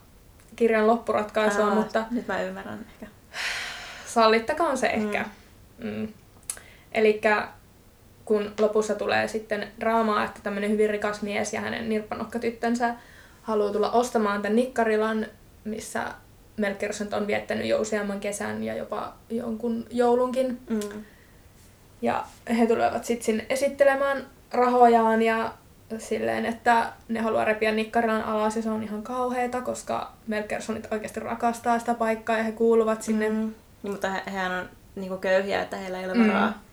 [0.55, 3.05] kirjan loppuratkaisua, Aa, mutta Nyt mä ymmärrän ehkä.
[4.13, 5.05] sallittakoon se Mm.
[5.05, 5.25] ehkä.
[5.83, 6.07] Mm.
[6.91, 7.21] Eli
[8.25, 12.93] kun lopussa tulee sitten draamaa, että tämmöinen hyvin rikas mies ja hänen nirppanokkatyttönsä
[13.41, 15.25] haluaa tulla ostamaan tämän Nikkarilan,
[15.63, 16.03] missä
[16.57, 20.59] Melkersson on viettänyt jo useamman kesän ja jopa jonkun joulunkin.
[20.69, 20.79] Mm.
[22.01, 22.23] Ja
[22.57, 25.53] he tulevat sitten sinne esittelemään rahojaan ja
[25.97, 31.19] silleen, että ne haluaa repiä Nikkarilan alas ja se on ihan kauheeta, koska Melkersonit oikeasti
[31.19, 33.29] rakastaa sitä paikkaa ja he kuuluvat sinne.
[33.29, 33.35] Mm.
[33.35, 33.53] Mm.
[33.83, 36.27] Niin, mutta he, hehän on niinku köyhiä, että heillä ei ole Mm.
[36.27, 36.53] varaa.
[36.53, 36.64] Toisaalta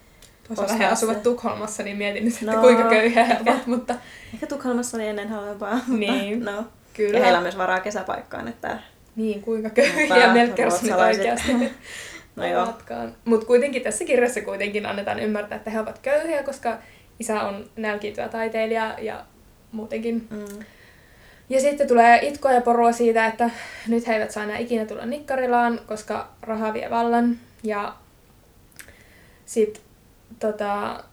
[0.50, 1.22] ostaa he asuvat se.
[1.22, 3.94] Tukholmassa, niin mietin nyt, että No, kuinka köyhiä he ovat, mutta
[4.34, 5.80] Ehkä Tukholmassa oli ennen halvempaa.
[5.88, 6.44] Niin.
[6.44, 6.64] no.
[6.94, 7.18] kyllä.
[7.18, 8.78] Ja heillä on myös varaa kesäpaikkaan, että
[9.16, 11.52] Niin, kuinka köyhiä Melkersonit ruotsalaiset- oikeasti
[12.36, 12.68] no joo.
[13.24, 16.78] Mutta kuitenkin tässä kirjassa kuitenkin annetaan ymmärtää, että he ovat köyhiä, koska
[17.20, 19.24] isä on nälkiintyvä taiteilija ja
[19.72, 20.64] muutenkin Mm.
[21.48, 23.50] Ja sitten tulee itkoa ja porua siitä, että
[23.88, 27.38] nyt he eivät saa enää ikinä tulla Nikkarilaan, koska raha vie vallan.
[27.62, 27.94] Ja
[29.46, 29.82] sitten
[30.42, 31.04] tota,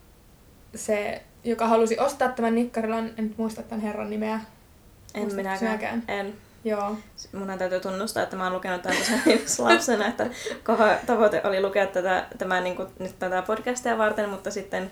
[0.74, 4.34] se, joka halusi ostaa tämän Nikkarilan, en muista tämän herran nimeä.
[4.34, 5.58] En Muistatko minäkään.
[5.58, 6.02] sinäkään?
[6.08, 6.34] En.
[6.64, 6.96] Joo.
[7.32, 9.22] Mun täytyy tunnustaa, että mä oon lukenut tämän tosiaan
[9.72, 10.26] lapsena, että
[10.64, 14.90] kova tavoite oli lukea tätä, tämä, niin kuin, nyt tätä podcastia varten, mutta sitten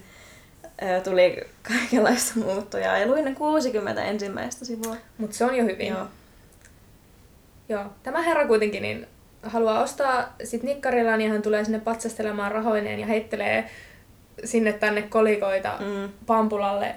[0.82, 2.98] ö, tuli kaikenlaista muuttuja.
[2.98, 4.96] Ja luin ne 60 ensimmäistä sivua.
[5.18, 5.88] Mutta se on jo hyvin.
[5.88, 6.06] Joo.
[7.68, 7.84] Joo.
[8.02, 9.06] Tämä herra kuitenkin niin
[9.42, 13.70] haluaa ostaa sit Nikkarilaan ja hän tulee sinne patsastelemaan rahoineen ja heittelee
[14.44, 16.08] sinne tänne kolikoita Mm.
[16.26, 16.94] Pampulalle,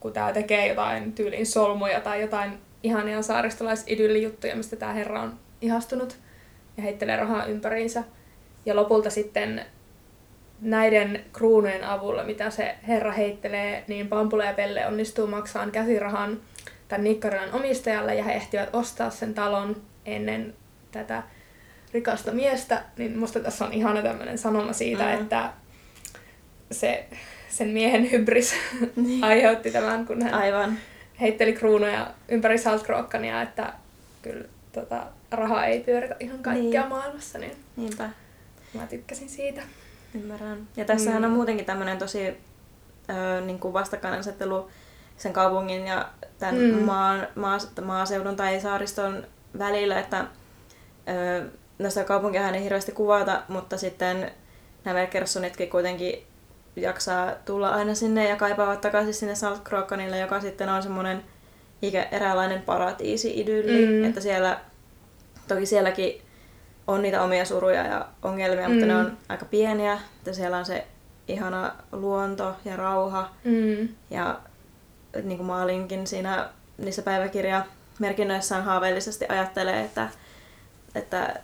[0.00, 6.16] kun tää tekee jotain tyylin solmuja tai jotain ihania saaristolaisidyllijuttuja, mistä tämä herra on ihastunut
[6.76, 8.04] ja heittelee rahaa ympäriinsä.
[8.66, 9.64] Ja lopulta sitten
[10.60, 16.40] näiden kruunujen avulla, mitä se herra heittelee, niin Pampula ja Pelle onnistuu maksamaan käsirahan
[16.88, 20.54] tämän Nikkarilan omistajalle ja he ehtivät ostaa sen talon ennen
[20.92, 21.22] tätä
[21.92, 25.12] rikasta miestä, niin musta tässä on ihana tämmöinen sanoma siitä, Mm.
[25.22, 25.50] että
[26.74, 27.04] se,
[27.48, 28.54] sen miehen hybris
[28.96, 29.24] Niin.
[29.30, 30.78] aiheutti tämän, kun hän Aivan.
[31.20, 33.72] heitteli kruunuja ympäri Saltkrookania, että
[34.22, 36.88] kyllä tota, raha ei pyöritä ihan kaikkea Niin.
[36.90, 38.10] maailmassa, niin Niinpä.
[38.74, 39.62] mä tykkäsin siitä.
[40.14, 40.68] Ymmärrän.
[40.76, 41.26] Ja tässähän Mm.
[41.28, 44.70] on muutenkin tämmöinen tosi ö, niin kuin vastakkainasettelu
[45.16, 46.08] sen kaupungin ja
[46.38, 46.78] tämän Mm.
[46.84, 49.26] maan, maas, maaseudun tai saariston
[49.58, 50.24] välillä, että
[51.40, 51.44] ö,
[51.78, 54.30] no sitä kaupunkiahan ei hirveästi kuvata, mutta sitten
[54.84, 56.26] nämä Melkersonitkin kuitenkin
[56.76, 61.24] jaksaa tulla aina sinne ja kaipaavat takaisin sinne Saltkrokanille, joka sitten on semmoinen
[61.82, 64.04] ikä, eräänlainen paratiisi-idylli, Mm.
[64.04, 64.60] että siellä,
[65.48, 66.22] toki sielläkin
[66.86, 68.88] on niitä omia suruja ja ongelmia, mutta Mm.
[68.88, 70.86] ne on aika pieniä, että siellä on se
[71.28, 73.88] ihana luonto ja rauha Mm.
[74.10, 74.38] ja
[75.22, 76.48] niin kuin Maalinkin siinä
[76.78, 80.08] niissä päiväkirjamerkinnöissään haaveellisesti ajattelee, että,
[80.94, 81.34] että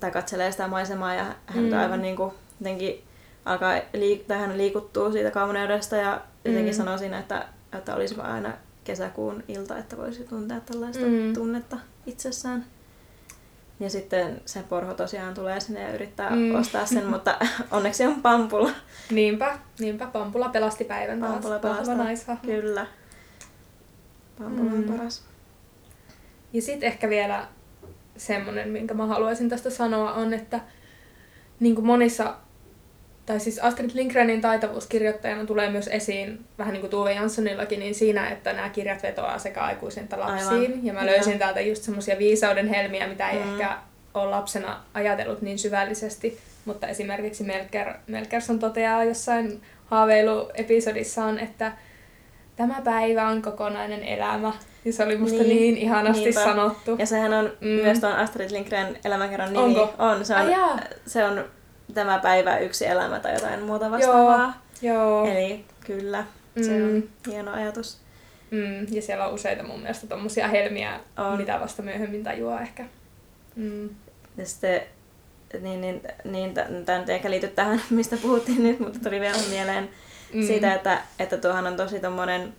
[0.00, 1.70] tai katselee sitä maisemaa ja hän Mm.
[1.70, 1.78] mm.
[1.78, 3.04] aivan niin kuin jotenkin
[3.46, 6.76] alkaa liik- tai hän liikuttuu siitä kauneudesta ja jotenkin Mm.
[6.76, 7.46] sanoo siinä, että,
[7.78, 8.52] että olisi aina
[8.84, 11.34] kesäkuun ilta, että voisi tuntea tällaista Mm.
[11.34, 11.76] tunnetta
[12.06, 12.64] itsessään.
[13.80, 16.54] Ja sitten se porho tosiaan tulee sinne ja yrittää Mm.
[16.54, 17.38] ostaa sen, mutta
[17.70, 18.70] onneksi on Pampula.
[19.10, 21.32] Niinpä, niinpä Pampula pelasti päivän taas.
[21.32, 21.94] Pampula Vahva pelastaa.
[21.96, 22.42] naishahmo.
[22.52, 22.86] Kyllä.
[24.38, 24.84] Pampula on Mm.
[24.84, 25.24] paras.
[26.52, 27.46] Ja sitten ehkä vielä
[28.16, 30.60] semmonen, minkä mä haluaisin tästä sanoa, on, että
[31.60, 32.34] niin kuin monissa
[33.26, 37.94] tai siis Astrid Lindgrenin taitavuus kirjoittajana tulee myös esiin, vähän niin kuin Tuve Janssonillakin, niin
[37.94, 40.48] siinä, että nämä kirjat vetoaa sekä aikuisiin että lapsiin.
[40.72, 40.84] Aivan.
[40.86, 41.06] Ja mä Joo.
[41.10, 43.52] löysin täältä just semmoisia viisauden helmiä, mitä ei Mm.
[43.52, 43.76] ehkä
[44.14, 46.38] ole lapsena ajatellut niin syvällisesti.
[46.64, 51.72] Mutta esimerkiksi Melker, Melkerson toteaa jossain haaveiluepisodissaan, että
[52.56, 54.52] tämä päivä on kokonainen elämä.
[54.84, 56.44] Ja se oli musta niin, Niin, ihanasti niinpä.
[56.44, 56.96] sanottu.
[56.98, 57.68] Ja sehän on Mm.
[57.68, 59.64] myös tuon Astrid Lindgren elämäkerran nimi.
[59.64, 59.94] Onko?
[59.98, 60.46] On, se on,
[61.06, 61.44] se on
[61.94, 64.62] tämä päivä yksi elämä tai jotain muuta vastaavaa.
[64.82, 65.26] Joo.
[65.26, 66.24] Eli kyllä,
[66.62, 66.84] se Mm.
[66.96, 67.98] on hieno ajatus.
[68.50, 71.36] Mm, ja siellä on useita mun mielestä tommosia helmiä, On.
[71.38, 72.84] mitä vasta myöhemmin tajuaa ehkä.
[73.56, 73.88] Mm.
[74.36, 74.80] Ja sitten,
[75.60, 76.54] niin, niin, niin
[76.86, 79.88] tämä nyt ehkä liity tähän, mistä puhuttiin nyt, mutta tuli vielä mieleen
[80.34, 80.42] Mm.
[80.46, 82.54] siitä, että, että tuohan on tosi tommonen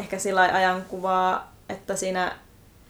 [0.00, 2.32] ehkä sillä ajankuvaa, että siinä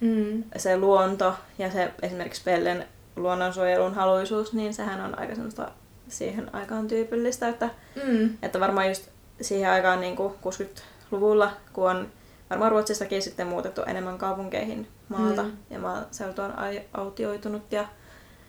[0.01, 0.45] Mm.
[0.57, 2.87] se luonto ja se esimerkiksi Pellen
[3.17, 5.71] luonnonsuojelun haluisuus, niin sehän on aika semmoista
[6.09, 7.71] siihen aikaan tyypillistä, että,
[8.05, 8.31] Mm.
[8.43, 9.09] että varmaan just
[9.41, 12.09] siihen aikaan niin kuin 60-luvulla, kun on
[12.51, 15.53] varmaan Ruotsissakin sitten muutettu enemmän kaupunkeihin maalta Mm.
[15.71, 16.55] ja maaseutu on
[16.95, 17.85] autioitunut ja,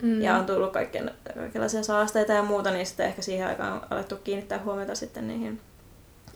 [0.02, 0.22] Mm.
[0.22, 4.16] ja on tullut kaiken, kaikenlaisia saasteita ja muuta, niin sitten ehkä siihen aikaan on alettu
[4.16, 5.60] kiinnittää huomiota sitten niihin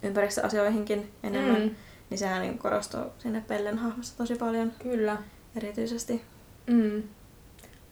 [0.03, 1.62] ympäristöasioihinkin enemmän.
[1.62, 1.70] Mm.
[2.11, 5.16] Niin sehän niin korostuu sinne Pellen hahmossa tosi paljon Kyllä.
[5.57, 6.22] erityisesti.
[6.66, 7.03] Mm.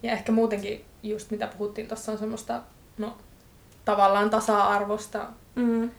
[0.07, 2.63] Ja ehkä muutenkin just mitä puhuttiin, tuossa on semmoista,
[2.99, 3.19] no
[3.85, 5.91] tavallaan tasa-arvosta Mm.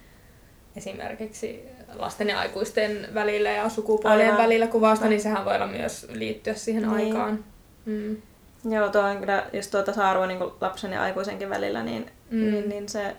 [0.76, 1.64] esimerkiksi
[1.96, 4.44] lasten ja aikuisten välillä ja sukupuolien Aivan.
[4.44, 5.10] välillä kuvausta, Niinpä.
[5.14, 6.94] niin sehän voi olla myös liittyä siihen Niin.
[6.96, 7.44] aikaan.
[7.86, 8.18] Mm.
[8.72, 12.38] Joo, tuo on kyllä just tuo tasa-arvo niin lapsen ja aikuisenkin välillä, niin, Mm.
[12.52, 13.16] niin, niin se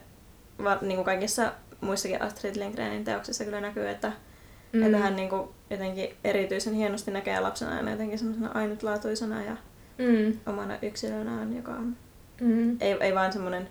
[0.80, 4.78] niin kuin kaikissa muissakin Astrid Lindgrenin teoksissa kyllä näkyy, että, Mm.
[4.80, 4.86] mm.
[4.86, 9.56] että hän niin kuin jotenkin erityisen hienosti näkee lapsena aina jotenkin semmoisena ainutlaatuisena ja
[9.98, 10.38] Mm.
[10.46, 11.96] omana yksilönään, joka on
[12.40, 12.76] Mm.
[12.80, 13.68] ei, ei vain semmoinen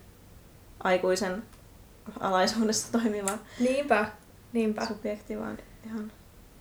[0.84, 1.44] aikuisen
[2.20, 4.06] alaisuudessa toimiva Niinpä.
[4.54, 4.86] Niinpä.
[4.86, 6.12] subjekti, vaan ihan...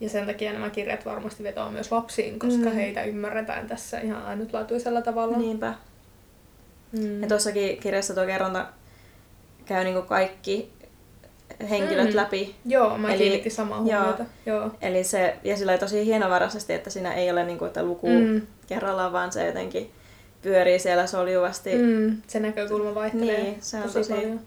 [0.00, 2.74] Ja sen takia nämä kirjat varmasti vetoaa myös lapsiin, koska Mm.
[2.74, 5.36] heitä ymmärretään tässä ihan ainutlaatuisella tavalla.
[5.38, 5.74] Niinpä.
[6.92, 7.22] Mm.
[7.22, 8.66] Ja tuossakin kirjassa tuo kerronta
[9.64, 10.72] käy niinku kaikki
[11.70, 12.10] henkilöt Mm.
[12.10, 12.16] mm.
[12.16, 12.54] läpi.
[12.66, 13.84] Joo, mä Eli- kiinnitin samaa joo.
[14.00, 14.24] huomiota.
[14.46, 14.70] Joo.
[14.80, 18.14] Eli se, ja sillä tosi hienovaraisesti, että siinä ei ole niinku, että luku mm.
[18.26, 18.42] Mm.
[18.66, 19.90] kerrallaan, vaan se jotenkin
[20.42, 21.74] pyörii siellä soljuvasti.
[21.74, 21.82] Mm.
[21.82, 22.22] Mm.
[22.26, 24.40] Se näkökulma vaihtelee Niin, se on tosi, tosi- paljon.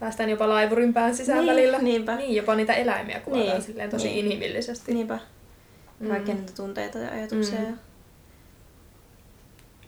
[0.00, 1.78] Päästään jopa laivurin pään sisään Niin, välillä.
[1.78, 2.16] niinpä.
[2.16, 4.18] Niin, jopa niitä eläimiä kuvataan Niin, silleen tosi niin.
[4.26, 4.94] inhimillisesti.
[4.94, 5.18] Niinpä,
[6.00, 6.08] Mm.
[6.08, 7.58] kaikkia niitä tunteita ja ajatuksia.
[7.58, 7.66] Mm.
[7.66, 7.78] Mm.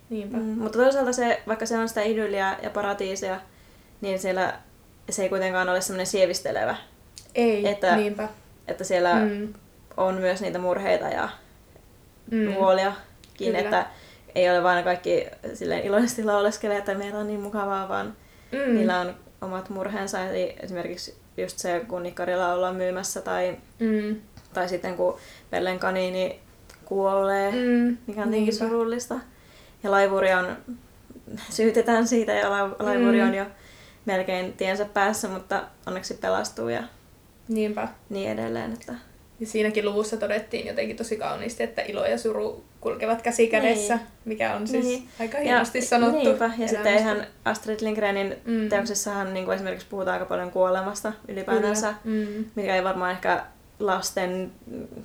[0.09, 0.37] Niinpä.
[0.37, 0.43] Mm.
[0.43, 3.39] Mutta toisaalta se, vaikka se on sitä idylliä ja paratiisia,
[4.01, 4.53] niin siellä
[5.11, 6.75] se ei kuitenkaan ole semmoinen sievistelevä.
[7.35, 8.29] Ei, Että- niinpä.
[8.67, 9.53] Että siellä mm.
[9.97, 11.29] On myös niitä murheita ja
[12.31, 12.53] Mm.
[12.53, 12.97] huoliakin,
[13.37, 13.59] Kyllä.
[13.59, 13.85] että
[14.35, 18.15] ei ole vain kaikki silleen iloisesti lauleskelee, että meillä on niin mukavaa, vaan
[18.51, 18.75] Mm.
[18.75, 20.25] niillä on omat murheensa.
[20.29, 24.15] Eli esimerkiksi just se, kun Nikkarilla ollaan myymässä tai, Mm.
[24.53, 25.17] tai sitten kun
[25.49, 26.39] Pellen kaniini
[26.85, 27.57] kuolee, mm.
[28.07, 28.53] Mikä on tietenkin Niinpä.
[28.67, 29.15] surullista.
[29.83, 30.57] Ja laivuri on,
[31.49, 33.27] syytetään siitä ja la- laivuri Mm.
[33.27, 33.45] on jo
[34.05, 36.83] melkein tiensä päässä, mutta onneksi pelastuu ja
[37.47, 37.87] Niinpä.
[38.09, 38.73] niin edelleen.
[38.73, 38.93] Että...
[39.39, 44.05] Ja siinäkin luvussa todettiin jotenkin tosi kauniisti, että ilo ja suru kulkevat käsi kädessä, Niin.
[44.25, 45.07] mikä on siis Niin.
[45.19, 46.17] aika hienosti sanottu.
[46.17, 46.51] Niinpä.
[46.57, 48.69] Ja sitten eihän Astrid Lindgrenin Mm.
[48.69, 51.93] teoksissahan niin kuin esimerkiksi puhutaan aika paljon kuolemasta ylipäätänsä.
[52.03, 52.45] Mm.
[52.55, 53.43] mikä ei varmaan ehkä
[53.79, 54.51] lasten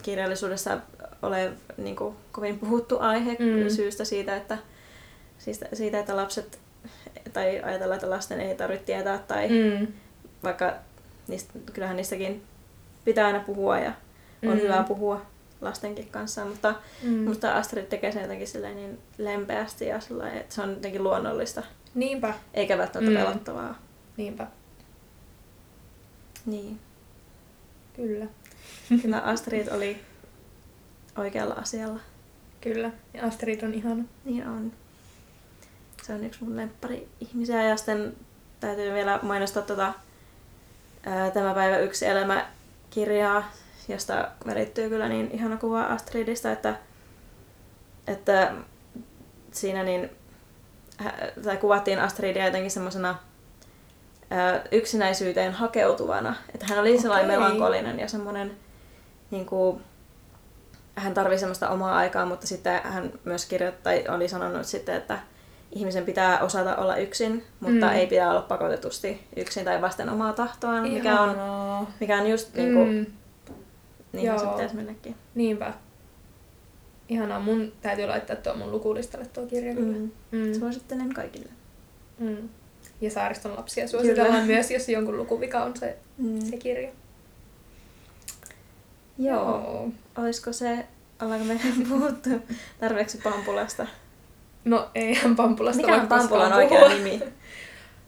[0.02, 0.78] kirjallisuudessa
[1.22, 3.46] ole niin kuin, kovin puhuttu aihe Mm.
[3.62, 3.68] mm.
[3.68, 4.58] syystä siitä, että,
[5.38, 6.58] siitä, siitä, että lapset
[7.32, 9.86] tai ajatellaan, että lasten ei tarvitse tietää tai mm.
[10.42, 10.74] Vaikka
[11.28, 12.42] niistä, kyllähän niistäkin
[13.04, 13.92] pitää aina puhua ja
[14.46, 14.60] on Mm.
[14.60, 15.22] hyvä puhua
[15.60, 17.14] lastenkin kanssa, mutta Mm.
[17.18, 21.62] Musta Astrid tekee sen jotenkin silleen niin lempeästi ja sellainen, että se on jotenkin luonnollista,
[21.94, 23.24] Niinpä, eikä välttämättä mm.
[23.26, 23.78] pelottavaa.
[24.16, 24.46] niinpä,
[26.46, 26.80] Niin.
[27.96, 28.26] kyllä,
[29.02, 29.96] Kyllä Astrid oli
[31.18, 32.00] oikealla asialla.
[32.60, 32.90] kyllä.
[33.14, 34.04] Ja Astrid on ihana.
[34.24, 34.72] Niin on.
[36.06, 38.16] Se on yksi mun lemppari ihmisiä ja sitten
[38.60, 39.92] täytyy vielä mainostaa tota,
[41.06, 42.46] ää, Tämä päivä yksi elämä
[42.90, 43.50] kirjaa,
[43.88, 46.74] josta välittyy kyllä niin ihana kuva Astridista, että,
[48.06, 48.54] että
[49.52, 50.10] siinä niin,
[51.44, 53.18] tai kuvattiin Astridia jotenkin semmoisena
[54.72, 56.34] yksinäisyyteen hakeutuvana.
[56.54, 57.38] Että hän oli sellainen Okei.
[57.38, 58.56] melankolinen ja semmoinen,
[59.30, 59.82] niin kuin,
[60.94, 65.18] hän tarvii semmoista omaa aikaa, mutta sitten hän myös kirjoittai, oli sanonut sitten, että
[65.74, 67.92] ihmisen pitää osata olla yksin, mutta Mm.
[67.92, 67.98] mm.
[67.98, 71.36] ei pidä olla pakotetusti yksin tai vasten omaa tahtoaan, mikä on,
[72.00, 73.06] mikä on just niin kuin, Mm.
[74.12, 74.52] niin se Joo.
[74.52, 75.16] pitäisi mennäkin.
[75.34, 75.72] Niinpä.
[77.08, 79.98] Ihanaa, mun täytyy laittaa tuo mun lukulistalle tuo kirja kyllä.
[79.98, 80.10] Mm.
[80.30, 80.54] Mm.
[80.58, 81.48] Suosittelen kaikille.
[82.18, 82.48] Mm.
[83.00, 84.54] Ja Saariston lapsia suositellaan Kyllä.
[84.54, 86.40] myös, jos jonkun lukuvika on se, Mm.
[86.40, 86.90] se kirja.
[89.18, 89.88] Joo.
[90.18, 90.86] Olisiko se,
[91.22, 92.30] ollaanko me puhuttu
[92.80, 93.86] tarpeeksi Pampulasta?
[94.64, 96.94] No eihän Pampulasta Mikä on Pampulan oikea puhua.
[96.94, 97.20] nimi?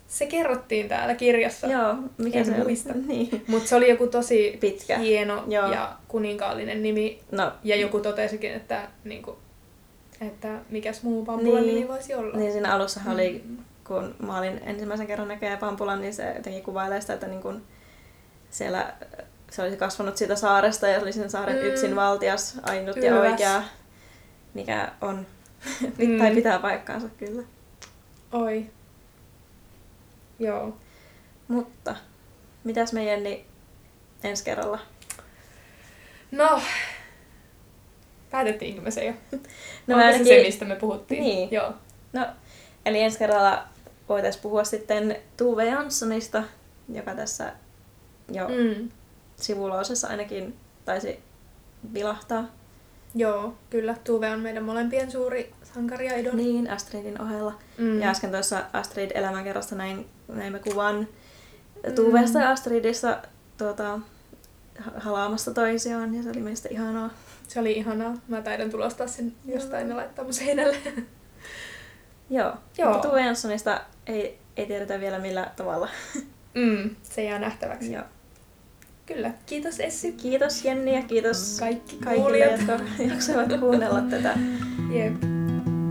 [0.08, 1.66] Se kerrottiin täällä kirjassa.
[1.66, 2.92] Joo, mikä En se muista.
[3.06, 3.44] Niin.
[3.46, 4.98] Mutta se oli joku tosi Pitkä.
[4.98, 5.72] hieno Joo.
[5.72, 7.20] ja kuninkaallinen nimi.
[7.32, 9.38] No, Ja joku totesikin, että, niinku,
[10.20, 11.74] että mikäs muu Pampulan Niin.
[11.74, 12.36] nimi voisi olla.
[12.36, 13.56] niin siinä alussa oli, Mm.
[13.84, 17.62] kun mä olin ensimmäisen kerran näkee Pampulan, niin se jotenkin kuvailee sitä, että niin kun
[18.50, 18.92] siellä
[19.50, 21.62] se olisi kasvanut siitä saaresta ja se oli sen saaren Mm.
[21.62, 21.68] mm.
[21.68, 23.10] yksin valtias, ainut Ylväs.
[23.14, 23.62] ja oikea,
[24.54, 25.26] mikä on,
[25.98, 26.18] Mm.
[26.18, 27.42] tai pitää paikkaansa kyllä.
[28.32, 28.66] Oi.
[30.38, 30.76] Joo.
[31.48, 31.96] Mutta,
[32.64, 33.44] mitäs me Jenni
[34.24, 34.78] ensi kerralla?
[36.30, 36.60] No,
[38.30, 39.12] päätettiinkö me se jo?
[39.86, 41.20] No Onko ainakin- se se, mistä me puhuttiin?
[41.22, 41.48] Niin.
[41.52, 41.74] Joo.
[42.12, 42.26] No,
[42.86, 43.64] eli ensi kerralla
[44.08, 46.42] voitaisiin puhua sitten Tuve Janssonista,
[46.92, 47.52] joka tässä
[48.32, 48.54] jo mm.
[48.82, 48.90] Mm.
[49.36, 51.18] sivuloosessa ainakin taisi
[51.94, 52.44] vilahtaa.
[53.14, 53.96] Joo, kyllä.
[54.04, 56.36] Tuve on meidän molempien suuri sankari ja idoli.
[56.36, 57.54] Niin, Astridin ohella.
[57.78, 57.84] Mm.
[57.84, 58.00] Mm.
[58.00, 61.08] Ja äsken tuossa Astrid elämänkerrasta näin, näimme kuvan
[61.86, 61.94] Mm.
[61.94, 63.18] Tuvesta ja Astridissa
[63.58, 63.98] tuota,
[64.78, 67.10] ha- halaamassa toisiaan, ja se oli mielestäni ihanaa.
[67.48, 68.14] Se oli ihanaa.
[68.28, 70.76] Mä taidan tulostaa sen jostain ja laittaa mun seinälle.
[72.30, 72.92] Joo, Joo.
[72.92, 75.88] mutta Tuve Janssonista ei, ei tiedetä vielä millä tavalla.
[76.54, 76.90] Mm.
[77.02, 77.92] Se jää nähtäväksi.
[77.92, 78.04] Joo.
[79.06, 79.30] Kyllä.
[79.46, 80.12] Kiitos Essi.
[80.12, 82.72] Kiitos Jenni ja kiitos Kaikki kaikille, jotka
[83.12, 84.34] jaksoivat kuunnella tätä
[84.92, 85.35] Jep.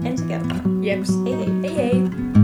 [0.05, 0.57] Ensi kertaa.
[0.81, 1.09] Jeps.
[1.25, 1.49] Hei hei!
[1.63, 2.34] Hei hei.